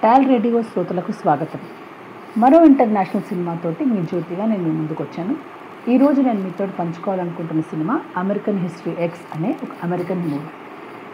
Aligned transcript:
Tall 0.00 0.24
radio 0.30 0.58
శ్రోతలకు 0.70 1.12
స్వాగతం. 1.20 1.60
మరో 2.42 2.58
ఇంటర్నేషనల్ 2.68 3.24
సినిమాతోటి 3.28 3.82
మీ 3.92 4.00
జ్యోతిగా 4.10 4.44
నేను 4.50 4.62
మీ 4.64 4.72
ముందుకు 4.78 5.00
వచ్చాను. 5.04 5.34
ఈరోజు 5.92 6.20
నేను 6.26 6.40
మీతో 6.46 6.64
పంచుకోవాలనుకుంటున్న 6.78 7.62
సినిమా 7.70 7.94
అమెరికన్ 8.22 8.60
హిస్టరీ 8.64 8.92
ఎక్స్ 9.06 9.24
అనే 9.36 9.50
ఒక 9.64 9.72
అమెరికన్ 9.86 10.22
మూవీ. 10.30 10.50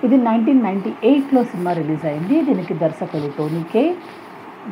ఇది 0.07 0.17
నైన్టీన్ 0.29 0.63
నైంటీ 0.67 0.93
ఎయిట్లో 1.11 1.43
సినిమా 1.53 1.73
రిలీజ్ 1.81 2.07
అయింది. 2.11 2.37
దీనికి 2.49 2.77
దర్శకుడు 2.85 3.31
టోనీ 3.39 3.63
కే 3.73 3.85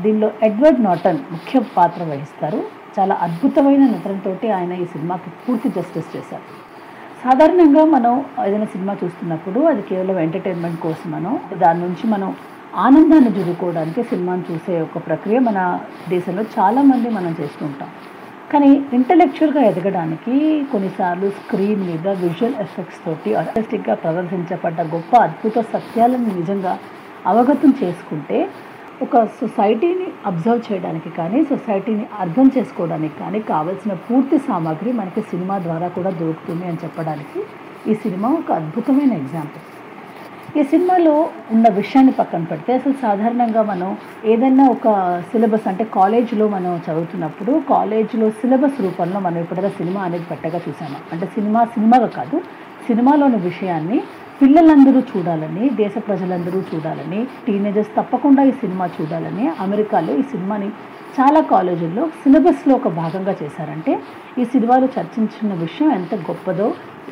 దీనిలో 0.02 0.30
ఎడ్వర్డ్ 0.48 0.82
నాటన్ 0.88 1.20
ముఖ్య 1.34 1.64
పాత్ర 1.79 2.02
వహిస్తారు. 2.12 2.61
చాలా 2.98 3.16
అద్భుతమైన 3.29 3.82
నటనతోటి 3.95 4.48
ఆయన 4.58 4.72
ఈ 4.84 4.86
సినిమాకి 4.95 5.30
పూర్తి 5.42 5.70
జస్టిస్ 5.79 6.12
చేశారు. 6.16 6.46
సాధారణంగా 7.24 7.84
మనం 7.96 8.12
ఏదైనా 8.46 8.70
సినిమా 8.74 8.92
చూస్తున్నప్పుడు 9.02 9.61
అది 9.72 9.82
కేవలం 9.90 10.18
ఎంటర్టైన్మెంట్ 10.27 10.80
కోసమనో 10.86 11.32
దాని 11.64 11.80
నుంచి 11.86 12.06
మనం 12.14 12.30
ఆనందాన్ని 12.79 13.30
జురుకోవడానికి 13.30 14.02
సినిమాను 14.02 14.45
చూసే 14.50 14.75
ఒక 14.80 14.98
ప్రక్రియ 15.07 15.39
మన 15.39 15.59
దేశంలో 16.09 16.42
చాలామంది 16.59 17.09
మనం 17.11 17.33
చేస్తూ 17.41 17.65
ఉంటాం. 17.65 17.88
కానీ 18.52 18.70
ఇంటలెక్చువల్గా 18.92 19.62
ఎదగడానికి 19.62 20.34
కొన్నిసార్లు 20.73 21.30
స్క్రీన్ 21.30 21.83
మీద 21.87 22.06
విజువల్ 22.23 22.56
ఎఫెక్ట్స్ 22.61 23.02
తోటి 23.05 23.34
ఆర్టిస్టిక్గా 23.34 23.95
ప్రదర్శించబడ్డ 23.95 24.80
గొప్ప 24.95 25.12
అద్భుత 25.16 25.59
సత్యాలను 25.73 26.33
నిజంగా 26.34 26.73
అవగతం 27.27 27.70
చేసుకుంటే 27.83 28.38
ఒక 29.02 29.25
సొసైటీని 29.41 30.06
అబ్జర్వ్ 30.27 30.73
చేయడానికి 30.73 31.11
కానీ 31.11 31.39
సొసైటీని 31.42 32.06
అర్థం 32.20 32.47
చేసుకోవడానికి 32.56 33.16
కానీ 33.19 33.41
కావలసిన 33.41 33.92
పూర్తి 33.92 34.39
సామాగ్రి 34.39 34.92
మనకి 34.92 35.20
సినిమా 35.20 35.59
ద్వారా 35.59 35.89
కూడా 35.89 36.11
దొరుకుతుంది 36.11 36.64
అని 36.64 36.83
చెప్పడానికి 36.84 37.41
ఈ 37.91 37.95
సినిమా 37.95 38.28
ఒక 38.28 38.52
అద్భుతమైన 38.52 39.12
ఎగ్జాంపుల్ 39.12 39.62
ఈ 40.56 40.62
సినిమాలో 40.62 41.12
ఉన్న 41.50 41.66
విషయాన్ని 41.72 42.12
పక్కన 42.12 42.45
పెడితే 42.45 42.70
అసలు 42.74 42.95
సాధారణంగా 43.02 43.62
మనం 43.62 43.91
ఏదైనా 44.24 44.64
ఒక 44.66 44.86
సిలబస్ 45.32 45.66
అంటే 45.68 45.84
కాలేజ్లో 45.95 46.48
మనం 46.48 46.72
చదువుతున్నప్పుడు 46.86 47.52
కాలేజ్లో 47.69 48.30
సిలబస్ 48.30 48.80
రూపంలో 48.80 49.20
మనం 49.20 49.38
ఇప్పటిదా 49.38 49.70
సినిమా 49.78 50.00
అనేది 50.00 50.27
పెట్టగా 50.30 50.60
చూసాము? 50.66 50.98
అంటే 51.12 51.27
సినిమా 51.27 51.60
సినిమాగా 51.75 52.08
కాదు 52.16 52.38
సినిమాలోని 52.86 53.38
విషయాన్ని 53.42 53.98
పిల్లలందరూ 54.42 55.00
చూడాలని 55.10 55.64
దేశ 55.77 55.94
ప్రజలందరూ 56.06 56.60
చూడాలని 56.70 57.20
టీనేజర్స్ 57.47 57.92
తప్పకుండా 57.97 58.42
ఈ 58.42 58.55
సినిమా 58.60 58.86
చూడాలని 58.97 59.47
అమెరికాలో 59.60 60.12
ఈ 60.16 60.25
సినిమాని 60.30 60.69
చాలా 61.19 61.41
కాలేజీల్లో 61.53 62.05
సిలబస్లో 62.22 62.72
ఒక 62.80 62.89
భాగంగా 63.00 63.33
చేశారంటే 63.42 63.92
ఈ 64.41 64.44
సినిమాలో 64.53 64.89
చర్చించిన 64.97 65.55
విషయం 65.64 65.91
ఎంత 65.98 66.14
గొప్పదో 66.28 66.69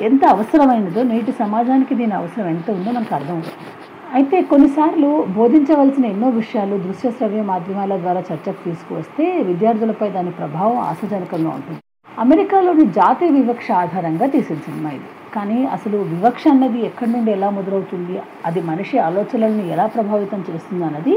ఎంత 0.08 0.22
అవసరమైనదో 0.34 1.02
నేటి 1.02 1.32
సమాజానికి 1.42 1.94
దీని 2.00 2.14
అవసరం 2.20 2.48
ఎంత 2.54 2.68
ఉందో 2.70 2.90
మనకు 2.90 3.14
అర్థమవుతుంది. 3.14 3.72
అయితే 4.18 4.36
కొన్నిసార్లు 4.52 5.08
బోధించవలసిన 5.38 6.04
ఎన్నో 6.04 6.28
విషయాలు 6.40 6.74
దృశ్య 6.86 7.08
శ్రవ్య 7.16 7.42
మాధ్యమాల 7.50 7.96
ద్వారా 8.04 8.20
చర్చకు 8.28 8.60
తీసుకువస్తే 8.66 9.24
విద్యార్థులపై 9.48 10.08
దాని 10.16 10.32
ప్రభావం 10.38 10.78
ఆశాజనకంగా 10.90 11.50
ఉంటుంది. 11.58 11.80
అమెరికాలోని 12.18 12.84
జాతి 13.00 13.26
వివక్ష 13.38 13.66
ఆధారంగా 13.82 14.26
తీసిన 14.34 14.58
సినిమా 14.66 14.92
ఇది. 14.98 15.08
కానీ 15.34 15.58
అసలు 15.76 15.98
వివక్ష 16.12 16.44
అన్నది 16.48 16.80
ఎక్కడి 16.90 17.10
నుండి 17.16 17.30
ఎలా 17.36 17.48
మొదలవుతుంది 17.58 18.14
అది 18.48 18.60
మనిషి 18.70 18.96
ఆలోచనలను 19.08 19.66
ఎలా 19.74 19.86
ప్రభావితం 19.96 20.40
చేస్తుంది 20.48 20.84
అన్నది 20.84 21.14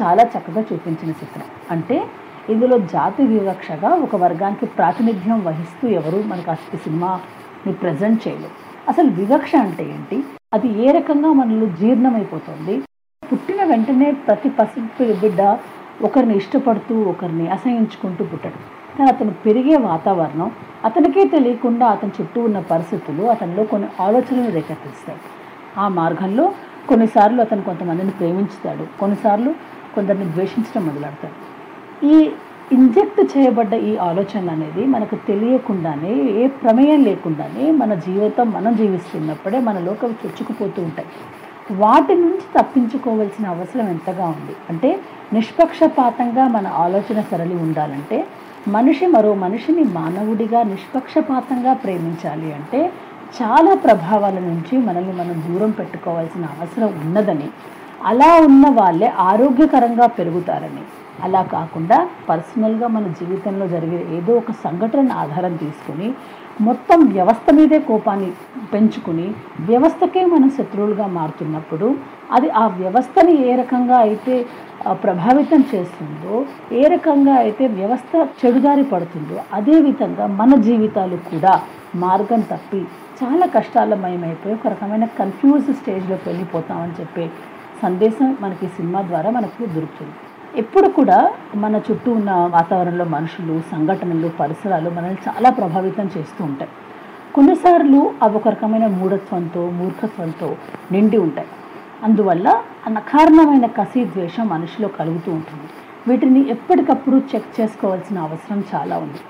చాలా 0.00 0.22
చక్కగా 0.34 0.62
చూపించిన 0.70 1.10
చిత్రం. 1.20 1.46
అంటే 1.70 1.96
ఇందులో 2.48 2.78
జాతి 2.78 3.26
వివక్షగా 3.26 3.88
ఒక 3.88 4.16
వర్గానికి 4.16 4.66
ప్రాతినిధ్యం 4.66 5.44
వహిస్తూ 5.44 5.88
ఎవరు 5.88 6.22
మనకు 6.26 6.50
అసలు 6.50 6.76
సినిమాని 6.76 7.72
ప్రజెంట్ 7.72 8.28
చేయలేదు. 8.28 8.50
అసలు 8.88 9.10
వివక్ష 9.10 9.56
అంటే 9.56 9.84
ఏంటి? 9.84 10.24
అది 10.52 10.82
ఏ 10.82 10.90
రకంగా 10.90 11.32
మనలో 11.32 11.66
జీర్ణమైపోతుంది? 11.66 12.82
పుట్టిన 13.32 13.64
వెంటనే 13.64 14.12
ప్రతి 14.12 14.48
పసి 14.48 15.12
బిడ్డ 15.14 15.58
ఒకరిని 16.02 16.36
ఇష్టపడుతూ 16.36 17.02
ఒకరిని 17.02 17.48
అసహించుకుంటూ 17.48 18.24
పుట్టడు. 18.24 18.58
కానీ 18.98 19.10
అతను 19.10 19.34
పెరిగే 19.46 19.76
వాతావరణం 19.76 20.50
అతనికే 20.84 21.24
తెలియకుండా 21.24 21.86
అతని 21.86 22.12
చుట్టూ 22.20 22.42
ఉన్న 22.42 22.58
పరిస్థితులు 22.58 23.22
అతనిలో 23.22 23.64
కొన్ని 23.64 23.88
ఆలోచనలు 24.00 24.50
రేకెత్తిస్తాయి. 24.50 25.18
ఆ 25.78 25.88
మార్గంలో 25.88 26.52
కొన్నిసార్లు 26.88 27.40
అతను 27.40 27.62
కొంతమందిని 27.62 28.10
ప్రేమించుతాడు. 28.10 28.98
కొన్నిసార్లు 29.00 29.54
కొందరిని 29.94 30.24
ద్వేషించడం 30.24 30.86
మొదలెడతాడు 30.86 31.51
ఈ 32.10 32.16
ఇంజెక్ట్ 32.72 33.20
చేయబడ్డ 33.32 33.72
ఈ 33.74 33.96
ఆలోచన 33.96 34.50
అనేది 34.50 34.86
మనకు 34.86 35.16
తెలియకుండానే 35.28 36.12
ఏ 36.40 36.46
ప్రమేయం 36.46 37.00
లేకుండానే 37.04 37.70
మన 37.70 37.94
జీవితం 38.06 38.50
మనం 38.50 38.72
జీవిస్తున్నప్పుడే 38.76 39.58
మనలోకి 39.58 40.06
అవి 40.06 40.14
చొచ్చుకుపోతూ 40.22 40.82
ఉంటాయి. 40.82 41.08
వాటి 41.82 42.14
నుంచి 42.14 42.46
తప్పించుకోవాల్సిన 42.56 43.46
అవసరం 43.46 43.88
ఎంతగా 43.88 44.26
ఉంది? 44.26 44.54
అంటే 44.70 44.90
నిష్పక్షపాతంగా 45.32 46.48
మన 46.48 46.66
ఆలోచన 46.66 47.20
సరళి 47.20 47.54
ఉండాలంటే 47.54 48.18
మనిషి 48.68 49.06
మరో 49.06 49.34
మనిషిని 49.34 49.84
మానవుడిగా 49.98 50.62
నిష్పక్షపాతంగా 50.62 51.72
ప్రేమించాలి 51.74 52.52
అంటే 52.52 52.80
చాలా 53.38 53.74
ప్రభావాల 53.84 54.38
నుంచి 54.48 54.76
మనల్ని 54.78 55.12
మనం 55.12 55.36
దూరం 55.46 55.70
పెట్టుకోవాల్సిన 55.70 56.44
అవసరం 56.44 56.90
ఉన్నదని 57.04 57.48
అలా 58.04 58.32
ఉన్న 58.48 58.66
వాళ్ళే 58.80 59.12
ఆరోగ్యకరంగా 59.28 60.06
పెరుగుతారని. 60.06 60.84
అలా 61.18 61.42
కాకుండా 61.52 61.98
పర్సనల్గా 62.28 62.86
మన 62.88 63.06
జీవితంలో 63.20 63.66
జరిగే 63.66 64.00
ఏదో 64.16 64.32
ఒక 64.34 64.52
సంఘటనను 64.62 65.14
ఆధారం 65.14 65.54
తీసుకుని 65.56 66.08
మొత్తం 66.60 66.98
వ్యవస్థ 67.08 67.50
మీదే 67.54 67.78
కోపాన్ని 67.80 68.30
పెంచుకుని 68.72 69.26
వ్యవస్థకే 69.60 70.22
మనం 70.24 70.50
శత్రువులుగా 70.50 71.06
మారుతున్నప్పుడు 71.06 71.88
అది 72.32 72.48
ఆ 72.54 72.64
వ్యవస్థని 72.76 73.34
ఏ 73.46 73.54
రకంగా 73.56 73.98
అయితే 73.98 74.34
ప్రభావితం 75.02 75.60
చేస్తుందో 75.72 76.36
ఏ 76.72 76.82
రకంగా 76.88 77.34
అయితే 77.34 77.66
వ్యవస్థ 77.66 78.14
చెడుదారి 78.40 78.84
పడుతుందో 78.84 79.38
అదేవిధంగా 79.52 80.26
మన 80.40 80.54
జీవితాలు 80.60 81.18
కూడా 81.30 81.54
మార్గం 81.96 82.42
తప్పి 82.52 82.82
చాలా 83.22 83.46
కష్టాలమయమైపోయి 83.46 84.54
ఒక 84.54 84.66
రకమైన 84.66 85.06
కన్ఫ్యూజ్ 85.18 85.70
స్టేజ్లోకి 85.80 86.26
వెళ్ళిపోతామని 86.28 86.94
చెప్పే 87.00 87.26
సందేశం 87.82 88.28
మనకి 88.40 88.66
సినిమా 88.66 89.00
ద్వారా 89.02 89.30
మనకు 89.30 89.66
దొరుకుతుంది. 89.66 90.14
ఎప్పుడు 90.56 90.88
కూడా 90.88 91.30
మన 91.54 91.76
చుట్టూ 91.76 92.12
ఉన్న 92.12 92.30
వాతావరణంలో 92.30 93.04
మనుషులు 93.04 93.62
సంఘటనలు 93.72 94.28
పరిసరాలు 94.40 94.90
మనల్ని 94.90 95.18
చాలా 95.28 95.50
ప్రభావితం 95.50 96.10
చేస్తూ 96.18 96.44
ఉంటాయి. 96.44 96.70
కొన్నిసార్లు 97.34 98.12
అవి 98.22 98.36
ఒక 98.36 98.48
రకమైన 98.48 98.86
మూఢత్వంతో 98.86 99.70
మూర్ఖత్వంతో 99.70 100.56
నిండి 100.92 101.18
ఉంటాయి. 101.18 101.48
అందువల్ల 102.04 102.48
అనకారణమైన 102.86 103.66
కసి 103.66 104.04
ద్వేషం 104.04 104.48
మనిషిలో 104.48 104.88
కలుగుతూ 104.88 105.32
ఉంటుంది. 105.32 105.68
వీటిని 106.08 106.50
ఎప్పటికప్పుడు 106.50 107.16
చెక్ 107.16 107.60
చేసుకోవాల్సిన 107.60 108.18
అవసరం 108.18 108.64
చాలా 108.74 108.96
ఉంది. 108.96 109.20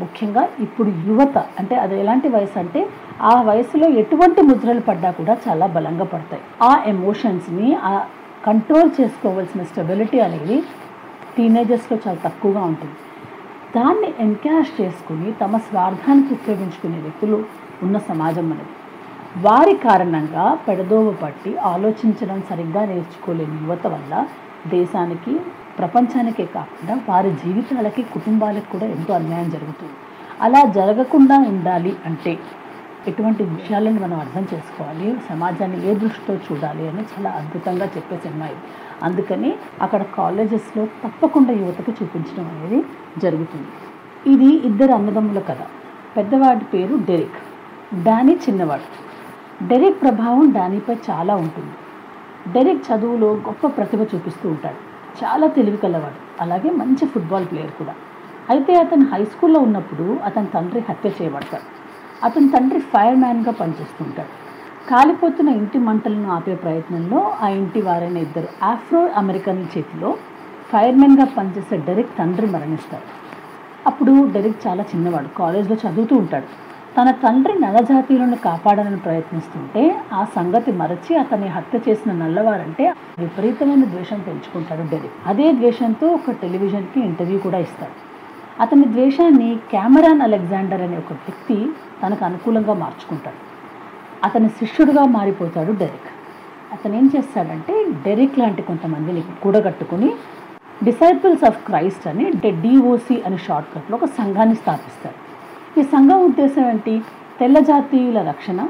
ముఖ్యంగా 0.00 0.48
ఇప్పుడు 0.60 0.92
యువత 1.06 1.38
అంటే 1.58 1.76
అది 1.76 2.00
ఎలాంటి 2.00 2.28
వయసు 2.28 2.58
అంటే 2.58 2.88
ఆ 3.22 3.42
వయసులో 3.42 3.88
ఎటువంటి 3.88 4.42
ముద్రలు 4.42 4.80
పడ్డా 4.80 5.10
కూడా 5.10 5.36
చాలా 5.48 5.66
బలంగా 5.66 6.04
పడతాయి. 6.04 6.42
ఆ 6.62 6.82
ఎమోషన్స్ని 6.86 7.74
ఆ 7.74 8.04
కంట్రోల్ 8.46 8.90
చేసుకోవాల్సిన 8.98 9.62
స్టెబిలిటీ 9.70 10.18
అనేది 10.26 10.56
టీనేజర్స్లో 11.34 11.96
చాలా 12.04 12.20
తక్కువగా 12.26 12.62
ఉంటుంది. 12.70 12.96
దాన్ని 13.76 14.08
ఎన్కాష్ 14.24 14.70
చేసుకుని 14.80 15.28
తమ 15.42 15.58
స్వార్థానికి 15.66 16.32
ఉపయోగించుకునే 16.38 16.98
వ్యక్తులు 17.04 17.38
ఉన్న 17.84 17.96
సమాజం 18.10 18.46
అనేది. 18.54 18.72
వారి 19.46 19.74
కారణంగా 19.86 20.44
పెడదోవ 20.66 21.10
పట్టి 21.22 21.52
ఆలోచించడం 21.72 22.38
సరిగ్గా 22.50 22.82
నేర్చుకోలేని 22.90 23.56
యువత 23.64 23.86
వల్ల 23.94 24.14
దేశానికి 24.74 25.34
ప్రపంచానికే 25.78 26.46
కాకుండా 26.56 26.94
వారి 27.08 27.30
జీవితాలకి 27.42 28.02
కుటుంబాలకు 28.14 28.68
కూడా 28.72 28.86
ఎంతో 28.96 29.12
అన్యాయం 29.20 29.48
జరుగుతుంది. 29.56 29.96
అలా 30.46 30.60
జరగకుండా 30.78 31.36
ఉండాలి 31.52 31.92
అంటే 32.08 32.32
ఎటువంటి 33.08 33.42
విషయాలను 33.42 34.00
మనం 34.00 34.20
అర్థం 34.20 34.46
చేసుకోవాలి? 34.54 35.16
సమాజాన్ని 35.28 35.90
ఏ 35.90 35.94
దృష్టితో 35.94 36.34
చూడాలి 36.34 36.88
అని 36.88 37.02
చాలా 37.02 37.30
అద్భుతంగా 37.30 37.86
చెప్పే 37.86 38.16
సినిమా 38.16 38.46
ఇది. 38.46 38.60
అందుకని 39.02 39.54
అక్కడ 39.82 40.02
కాలేజెస్లో 40.02 40.86
తప్పకుండా 40.86 41.52
యువతకు 41.52 41.92
చూపించడం 41.92 42.44
అనేది 42.48 42.84
జరుగుతుంది. 43.18 43.66
ఇది 44.32 44.66
ఇద్దరు 44.66 44.92
అన్నదమ్ముల 44.92 45.38
కథ. 45.38 45.56
పెద్దవాడి 46.16 46.64
పేరు 46.64 46.96
డెరిక్. 46.96 47.38
డానీ 48.04 48.32
చిన్నవాడు. 48.32 48.88
డెరిక్ 49.66 50.02
ప్రభావం 50.02 50.50
డానీపై 50.50 50.96
చాలా 51.10 51.34
ఉంటుంది. 51.34 51.74
డెరిక్ 52.52 52.92
చదువులో 52.92 53.26
గొప్ప 53.26 53.66
ప్రతిభ 53.66 54.02
చూపిస్తూ 54.02 54.48
ఉంటాడు. 54.48 54.92
చాలా 55.24 55.46
తెలివి 55.46 55.76
కలవాడు. 55.76 56.42
అలాగే 56.42 56.70
మంచి 56.70 57.06
ఫుట్బాల్ 57.06 57.46
ప్లేయర్ 57.46 57.70
కూడా. 57.70 57.94
అయితే 58.50 58.74
అతను 58.74 59.04
హై 59.04 59.24
స్కూల్లో 59.24 59.60
ఉన్నప్పుడు 59.60 60.18
అతని 60.24 60.46
తండ్రి 60.46 60.80
హత్య 60.88 61.08
చేయబడతాడు 61.08 61.81
అతని 62.24 62.48
తండ్రి 62.48 62.80
ఫైర్ 62.92 63.16
మ్యాన్గా 63.16 63.52
పనిచేస్తుంటాడు. 63.52 64.32
కాలిపోతున్న 64.90 65.50
ఇంటి 65.60 65.78
మంటలను 65.78 66.30
ఆపే 66.30 66.54
ప్రయత్నంలో 66.54 67.20
ఆ 67.42 67.48
ఇంటి 67.48 67.80
వారైన 67.82 68.16
ఇద్దరు 68.16 68.48
ఆఫ్రో 68.62 69.00
అమెరికన్ల 69.16 69.66
చేతిలో 69.74 70.10
ఫైర్మెన్గా 70.72 71.24
పనిచేసే 71.36 71.76
డెరిక్ 71.88 72.18
తండ్రి 72.18 72.46
మరణిస్తారు 72.46 73.08
అప్పుడు 73.86 74.12
డెరిక్ 74.34 74.66
చాలా 74.66 74.82
చిన్నవాడు 74.82 75.28
కాలేజ్లో 75.38 75.76
చదువుతూ 75.84 76.16
ఉంటాడు. 76.16 76.48
తన 76.96 77.10
తండ్రి 77.10 77.54
నల్లజాతీయులను 77.58 78.36
కాపాడాలని 78.36 78.96
ప్రయత్నిస్తుంటే 78.96 79.82
ఆ 80.12 80.22
సంగతి 80.36 80.72
మరచి 80.72 81.12
అతన్ని 81.16 81.48
హత్య 81.48 81.78
చేసిన 81.86 82.12
నల్లవారంటే 82.12 82.86
విపరీతమైన 83.18 83.84
ద్వేషం 83.84 84.20
పెంచుకుంటాడు 84.20 84.84
డెరిక్. 84.90 85.16
అదే 85.26 85.52
ద్వేషంతో 85.52 86.08
ఒక 86.08 86.34
టెలివిజన్కి 86.42 87.00
ఇంటర్వ్యూ 87.00 87.38
కూడా 87.38 87.58
ఇస్తాడు. 87.58 87.96
అతని 88.62 88.84
ద్వేషాన్ని 88.84 89.58
కెమెరాన్ 89.70 90.20
అలెగ్జాండర్ 90.20 90.82
అనే 90.82 90.96
ఒక 90.96 91.12
వ్యక్తి 91.12 91.58
తనకు 92.02 92.24
అనుకూలంగా 92.28 92.74
మార్చుకుంటాడు. 92.82 93.40
అతని 94.26 94.48
శిష్యుడుగా 94.58 95.04
మారిపోతాడు 95.16 95.72
డెరిక్. 95.82 96.10
అతను 96.74 96.94
ఏం 97.00 97.06
చేస్తాడంటే 97.14 97.74
డెరిక్ 98.04 98.38
లాంటి 98.40 98.62
కొంతమందిని 98.68 99.22
కూడగట్టుకుని 99.42 100.10
డిసైపుల్స్ 100.86 101.44
ఆఫ్ 101.48 101.58
క్రైస్ట్ 101.66 102.06
అని 102.10 102.24
అంటే 102.30 102.48
డిఓసి 102.62 103.16
అనే 103.26 103.38
షార్ట్కట్లో 103.46 103.96
ఒక 104.00 104.08
సంఘాన్ని 104.20 104.56
స్థాపిస్తారు. 104.62 105.18
ఈ 105.80 105.82
సంఘం 105.94 106.20
ఉద్దేశం 106.28 106.64
ఏంటి? 106.70 106.94
తెల్ల 107.40 107.58
జాతీయుల 107.70 108.18
రక్షణ 108.30 108.60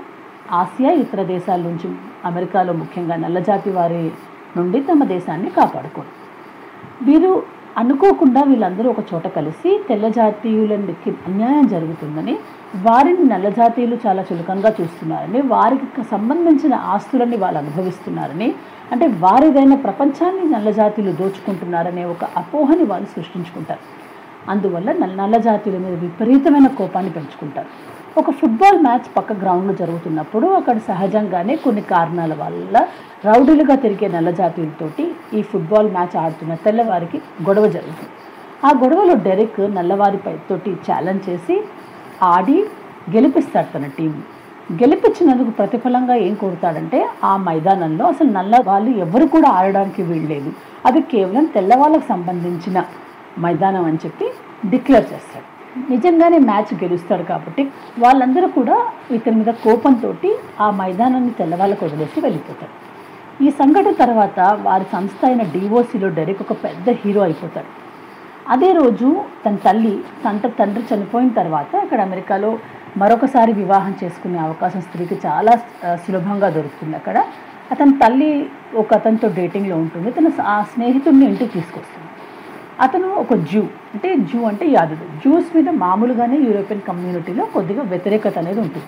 ఆసియా 0.60 0.90
ఇతర 1.02 1.20
దేశాల 1.34 1.60
నుంచి 1.68 1.88
అమెరికాలో 2.28 2.72
ముఖ్యంగా 2.82 3.16
నల్లజాతి 3.24 3.70
వారి 3.78 4.02
నుండి 4.56 4.78
తమ 4.88 5.04
దేశాన్ని 5.14 5.50
కాపాడుకోవడం. 5.58 6.14
వీరు 7.08 7.30
అనుకోకుండా 7.78 8.42
వీళ్ళందరూ 8.42 8.90
ఒక 8.90 9.14
చోట 9.14 9.26
కలిసి 9.28 9.80
తెల్ల 9.88 10.08
జాతీయులకి 10.08 11.10
అన్యాయం 11.26 11.66
జరుగుతుందని 11.66 12.38
వారిని 12.76 13.24
నల్ల 13.24 13.48
జాతీయులు 13.48 13.98
చాలా 14.06 14.24
చులకంగా 14.32 14.70
చూస్తున్నారని 14.80 15.40
వారికి 15.40 16.04
సంబంధించిన 16.10 16.74
ఆస్తులని 16.74 17.36
వాళ్ళు 17.36 17.58
అనుభవిస్తున్నారని 17.58 18.54
అంటే 18.92 19.06
వారిదైన 19.06 19.74
ప్రపంచాన్ని 19.74 20.50
నల్ల 20.50 20.70
జాతీయులు 20.70 21.12
దోచుకుంటున్నారనే 21.12 22.04
ఒక 22.04 22.24
అపోహని 22.36 22.84
వాళ్ళు 22.84 23.06
సృష్టించుకుంటారు. 23.06 23.80
అందువల్ల 24.50 24.92
నల్ల 24.92 25.14
నల్ల 25.14 25.36
జాతీయుల 25.36 25.78
మీద 25.78 26.00
విపరీతమైన 26.00 26.66
కోపాన్ని 26.66 27.12
పెంచుకుంటారు. 27.12 27.68
ఒక 28.20 28.30
ఫుట్బాల్ 28.38 28.78
మ్యాచ్ 28.86 29.06
పక్క 29.16 29.32
గ్రౌండ్లో 29.42 29.74
జరుగుతున్నప్పుడు 29.80 30.46
అక్కడ 30.56 30.78
సహజంగానే 30.88 31.54
కొన్ని 31.64 31.82
కారణాల 31.92 32.32
వల్ల 32.40 32.76
రౌడీలుగా 33.26 33.74
తిరిగే 33.74 34.08
నల్లజాతీయులతోటి 34.14 35.04
ఈ 35.38 35.42
ఫుట్బాల్ 35.50 35.88
మ్యాచ్ 35.90 36.16
ఆడుతున్న 36.22 36.54
తెల్లవారికి 36.64 37.18
గొడవ 37.46 37.66
జరుగుతుంది. 37.76 38.10
ఆ 38.66 38.70
గొడవలో 38.82 39.14
డెరెక్ 39.28 39.60
నల్లవారిపై 39.76 40.34
తోటి 40.48 40.72
ఛాలెంజ్ 40.88 41.22
చేసి 41.28 41.56
ఆడి 42.32 42.58
గెలిపిస్తాడు 43.14 43.70
తన 43.74 43.86
టీం. 43.98 44.12
గెలిపించినందుకు 44.82 45.50
ప్రతిఫలంగా 45.60 46.16
ఏం 46.26 46.34
కోరుతాడంటే 46.42 47.00
ఆ 47.30 47.32
మైదానంలో 47.46 48.04
అసలు 48.12 48.30
నల్ల 48.38 48.60
వాళ్ళు 48.70 48.90
ఎవరు 49.06 49.26
కూడా 49.36 49.48
ఆడడానికి 49.60 50.02
వీల్లేదు. 50.10 50.52
అది 50.90 51.00
కేవలం 51.14 51.46
తెల్లవాళ్ళకు 51.56 52.06
సంబంధించిన 52.12 52.78
మైదానం 53.46 53.84
అని 53.90 54.00
చెప్పి 54.04 54.28
డిక్లేర్ 54.74 55.08
చేస్తాడు. 55.14 55.48
నిజంగానే 55.90 56.38
మ్యాచ్ 56.48 56.72
గెలుస్తాడు 56.82 57.24
కాబట్టి 57.30 57.62
వాళ్ళందరూ 58.02 58.48
కూడా 58.56 58.76
ఇతని 59.16 59.36
మీద 59.40 59.52
కోపంతో 59.66 60.10
ఆ 60.64 60.68
మైదానాన్ని 60.80 61.32
తెల్లవాళ్ళకు 61.38 61.82
వదిలేసి 61.86 62.20
వెళ్ళిపోతారు. 62.26 62.74
ఈ 63.44 63.50
సంఘటన 63.60 63.94
తర్వాత 64.02 64.40
వారి 64.66 64.86
సంస్థ 64.94 65.20
అయిన 65.28 65.42
డివోసీలో 65.54 66.08
డెరిక్ 66.18 66.42
ఒక 66.44 66.54
పెద్ద 66.64 66.90
హీరో 67.02 67.22
అయిపోతాడు. 67.28 67.70
అదే 68.54 68.70
రోజు 68.80 69.08
తన 69.44 69.56
తల్లి 69.66 69.94
తన 70.24 70.50
తండ్రి 70.60 70.82
చనిపోయిన 70.90 71.30
తర్వాత 71.40 71.72
ఇక్కడ 71.84 72.00
అమెరికాలో 72.08 72.50
మరొకసారి 73.02 73.52
వివాహం 73.62 73.92
చేసుకునే 74.02 74.38
అవకాశం 74.46 74.80
స్త్రీకి 74.86 75.16
చాలా 75.26 75.52
సులభంగా 76.04 76.48
దొరుకుతుంది 76.56 76.96
అక్కడ. 77.00 77.18
అతని 77.74 77.94
తల్లి 78.02 78.30
ఒక 78.80 78.94
అతనితో 79.00 79.28
డేటింగ్లో 79.38 79.76
ఉంటుంది. 79.84 80.10
తన 80.10 80.30
ఆ 80.54 80.56
స్నేహితుడిని 80.72 81.24
ఇంటికి 81.30 81.52
తీసుకొస్తుంది. 81.58 82.08
అతను 82.80 83.08
ఒక 83.08 83.34
జూ 83.34 83.62
అంటే 83.94 84.16
జూ 84.16 84.44
అంటే 84.44 84.66
యాదుడు. 84.70 85.04
జూస్ 85.24 85.56
మీద 85.56 85.68
మామూలుగానే 85.68 86.36
యూరోపియన్ 86.36 86.82
కమ్యూనిటీలో 86.88 87.44
కొద్దిగా 87.44 87.82
వ్యతిరేకత 87.82 88.38
అనేది 88.38 88.60
ఉంటుంది. 88.60 88.86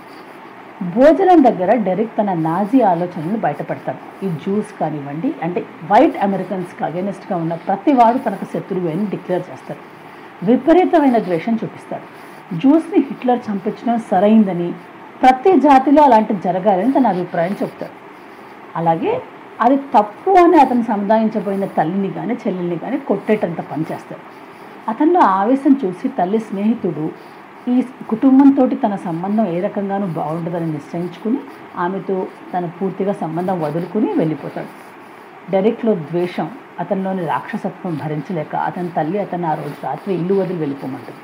భోజనం 0.95 1.43
దగ్గర 1.43 1.75
డెరిక్ 1.75 2.17
తన 2.19 2.33
నాజీ 2.33 2.81
ఆలోచనలు 2.81 3.39
బయటపడతాడు. 3.39 4.27
ఈ 4.27 4.29
జ్యూస్ 4.29 4.73
కానివ్వండి 4.81 5.35
అంటే 5.43 5.61
వైట్ 5.91 6.17
అమెరికన్స్కి 6.17 6.85
అగెనిస్ట్గా 6.85 7.37
ఉన్న 7.37 7.55
ప్రతి 7.55 7.93
వాడు 7.93 8.19
తనకు 8.19 8.45
శత్రువు 8.45 8.89
అని 8.89 9.07
డిక్లేర్ 9.07 9.45
చేస్తారు 9.51 9.81
విపరీతమైన 10.43 11.19
ద్వేషం 11.19 11.55
చూపిస్తాడు. 11.55 12.07
జ్యూస్ని 12.57 12.99
హిట్లర్ 12.99 13.39
చంపించడం 13.39 13.99
సరైందని 14.11 14.73
ప్రతి 15.23 15.61
జాతిలో 15.61 16.03
అలాంటి 16.03 16.35
జరగాలని 16.35 16.93
తన 16.93 17.07
అభిప్రాయం 17.07 17.57
చెప్తాడు. 17.63 17.93
అలాగే 18.77 19.21
అది 19.61 19.77
తప్పు 19.77 20.31
అని 20.31 20.57
అతను 20.57 20.83
సముదాయించబోయిన 20.83 21.65
తల్లిని 21.65 22.11
కానీ 22.11 22.35
చెల్లెల్ని 22.35 22.77
కానీ 22.77 22.97
కొట్టేటంత 22.99 23.61
పనిచేస్తాడు 23.61 24.25
అతనిలో 24.89 25.21
ఆవేశం 25.21 25.73
చూసి 25.85 26.09
తల్లి 26.09 26.39
స్నేహితుడు 26.39 27.11
ఈ 27.69 27.85
కుటుంబంతో 28.09 28.67
తన 28.67 28.97
సంబంధం 28.97 29.47
ఏ 29.47 29.61
రకంగానూ 29.61 30.07
బాగుండదని 30.07 30.67
నిశ్చయించుకుని 30.67 31.39
ఆమెతో 31.79 32.27
తన 32.55 32.65
పూర్తిగా 32.81 33.13
సంబంధం 33.13 33.61
వదులుకుని 33.61 34.13
వెళ్ళిపోతాడు. 34.13 34.73
డెరెక్ట్లో 35.51 35.95
ద్వేషం 35.95 36.49
అతనిలోని 36.81 37.27
రాక్షసత్వం 37.27 37.95
భరించలేక 38.03 38.55
అతని 38.57 38.89
తల్లి 38.89 39.19
అతను 39.19 39.47
ఆ 39.47 39.55
రోజు 39.55 39.75
రాత్రి 39.83 40.15
ఇల్లు 40.15 40.35
వదిలి 40.35 40.59
వెళ్ళిపోమంటుంది. 40.59 41.21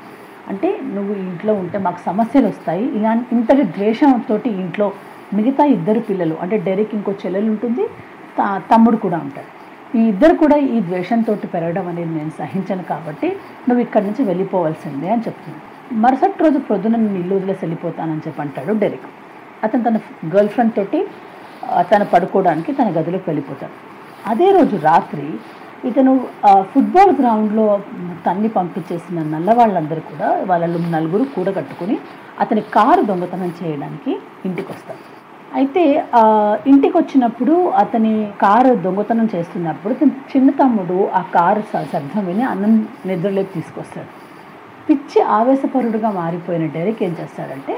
అంటే 0.49 0.79
నువ్వు 0.95 1.13
ఇంట్లో 1.13 1.53
ఉంటే 1.53 1.77
మాకు 1.77 1.99
సమస్యలు 2.05 2.47
వస్తాయి. 2.47 2.85
ఇలా 2.97 3.11
ఇంతటి 3.35 3.63
ద్వేషంతో 3.77 4.35
ఇంట్లో 4.45 4.91
మిగతా 5.33 5.63
ఇద్దరు 5.65 5.99
పిల్లలు 5.99 6.35
అంటే 6.35 6.57
డెరెక్ 6.57 6.95
ఇంకో 6.95 7.11
చెల్లెలు 7.25 7.49
ఉంటుంది 7.51 7.83
తమ్ముడు 8.71 8.97
కూడా 9.05 9.17
ఉంటాడు. 9.25 9.49
ఈ 9.99 10.01
ఇద్దరు 10.11 10.33
కూడా 10.43 10.57
ఈ 10.75 10.77
ద్వేషంతో 10.89 11.33
పెరగడం 11.53 11.85
అనేది 11.91 12.11
నేను 12.19 12.33
సహించను 12.41 12.83
కాబట్టి 12.91 13.27
నువ్వు 13.67 13.81
ఇక్కడి 13.85 14.05
నుంచి 14.07 14.23
వెళ్ళిపోవాల్సిందే 14.29 15.09
అని 15.15 15.23
చెప్తుంది. 15.27 15.59
మరుసటి 16.03 16.37
రోజు 16.43 16.57
ప్రొద్దున 16.67 16.95
నేను 17.05 17.17
ఇల్లు 17.23 17.33
వదిలేసి 17.39 17.61
వెళ్ళిపోతానని 17.65 18.23
చెప్పి 18.27 18.41
అంటాడు 18.43 18.73
డెరిక్. 18.83 19.07
అతను 19.65 19.83
తన 19.87 19.97
గర్ల్ 20.33 20.51
ఫ్రెండ్ 20.53 20.73
తోటి 20.77 20.99
తను 21.89 22.05
పడుకోవడానికి 22.13 22.71
తన 22.79 22.87
గదిలోకి 22.97 23.27
వెళ్ళిపోతాడు. 23.31 23.75
అదే 24.31 24.47
రోజు 24.57 24.75
రాత్రి 24.89 25.27
ఇతను 25.89 26.11
ఫుట్బాల్ 26.71 27.13
గ్రౌండ్లో 27.19 27.65
తన్ని 28.25 28.49
పంపించేసిన 28.57 29.21
నల్లవాళ్ళందరూ 29.33 30.01
కూడా 30.11 30.27
వాళ్ళ 30.49 30.65
నలుగురు 30.95 31.23
కూడగట్టుకుని 31.35 31.95
అతని 32.43 32.61
కారు 32.75 33.01
దొంగతనం 33.09 33.51
చేయడానికి 33.59 34.11
ఇంటికి 34.47 34.69
వస్తారు 34.73 35.01
అయితే 35.59 35.83
ఇంటికి 36.71 36.95
వచ్చినప్పుడు 36.97 37.55
అతని 37.81 38.11
కారు 38.43 38.69
దొంగతనం 38.83 39.27
చేస్తున్నప్పుడు 39.33 39.93
చిన్న 40.31 40.49
తమ్ముడు 40.61 40.97
ఆ 41.19 41.21
కారు 41.35 41.63
శబ్దం 41.71 42.23
విని 42.27 42.43
అన్నం 42.51 42.73
నిద్రలోకి 43.09 43.51
తీసుకొస్తాడు. 43.57 44.09
పిచ్చి 44.87 45.19
ఆవేశపరుడుగా 45.39 46.09
మారిపోయిన 46.21 46.65
డెరిక్ 46.77 47.03
ఏం 47.07 47.13
చేస్తాడంటే 47.19 47.73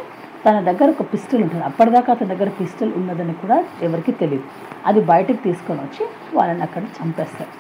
తన 0.46 0.56
దగ్గర 0.70 0.88
ఒక 0.96 1.04
పిస్టల్ 1.12 1.42
ఉంటుంది. 1.46 1.64
అప్పటిదాకా 1.70 2.10
అతని 2.16 2.30
దగ్గర 2.34 2.50
పిస్టల్ 2.62 2.94
ఉన్నదని 3.00 3.36
కూడా 3.42 3.58
ఎవరికి 3.88 4.14
తెలియదు 4.22 4.48
అది 4.90 5.02
బయటకు 5.12 5.40
తీసుకొని 5.48 5.82
వచ్చి 5.86 6.04
వాళ్ళని 6.38 6.64
అక్కడ 6.68 6.84
చంపేస్తాడు. 6.98 7.54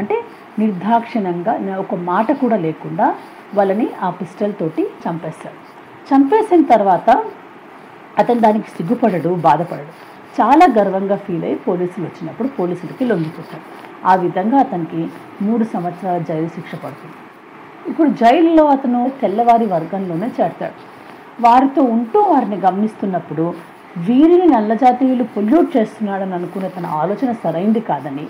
అంటే 0.00 0.16
నిర్దాక్షిణంగా 0.62 1.52
ఒక 1.84 1.94
మాట 2.12 2.32
కూడా 2.42 2.56
లేకుండా 2.66 3.06
వాళ్ళని 3.58 3.86
ఆ 4.06 4.10
పిస్టల్ 4.20 4.54
తోటి 4.60 4.82
చంపేస్తాడు. 5.04 5.58
చంపేసిన 6.10 6.62
తర్వాత 6.74 7.10
అతను 8.18 8.40
దానికి 8.40 8.68
సిగ్గుపడడు 8.76 9.30
బాధపడడు. 9.48 9.92
చాలా 10.38 10.66
గర్వంగా 10.76 11.16
ఫీల్ 11.16 11.44
అయ్యి 11.44 11.58
పోలీసులు 11.66 12.04
వచ్చినప్పుడు 12.08 12.48
పోలీసులకి 12.58 13.04
లొంగిపోతాడు 13.10 13.64
ఆ 14.10 14.14
విధంగా 14.24 14.58
అతనికి 14.58 15.00
మూడు 15.42 15.64
సంవత్సరాల 15.74 16.18
జైలు 16.28 16.48
శిక్ష 16.48 16.72
పడుతుంది. 16.84 17.16
ఇప్పుడు 17.90 18.10
జైల్లో 18.22 18.64
అతను 18.74 19.00
తెల్లవారి 19.20 19.66
వర్గంలోనే 19.66 20.28
చేరతాడు. 20.38 20.76
వారితో 21.40 21.82
ఉంటూ 21.82 22.18
వారిని 22.30 22.56
గమనిస్తున్నప్పుడు 22.66 23.44
వీరిని 24.08 24.46
నల్లజాతీయులు 24.46 25.24
పొల్యూట్ 25.34 25.70
చేస్తున్నాడని 25.76 26.34
అనుకునే 26.34 26.68
తన 26.68 26.86
ఆలోచన 27.02 27.30
సరైంది 27.44 27.80
కాదని 27.80 28.26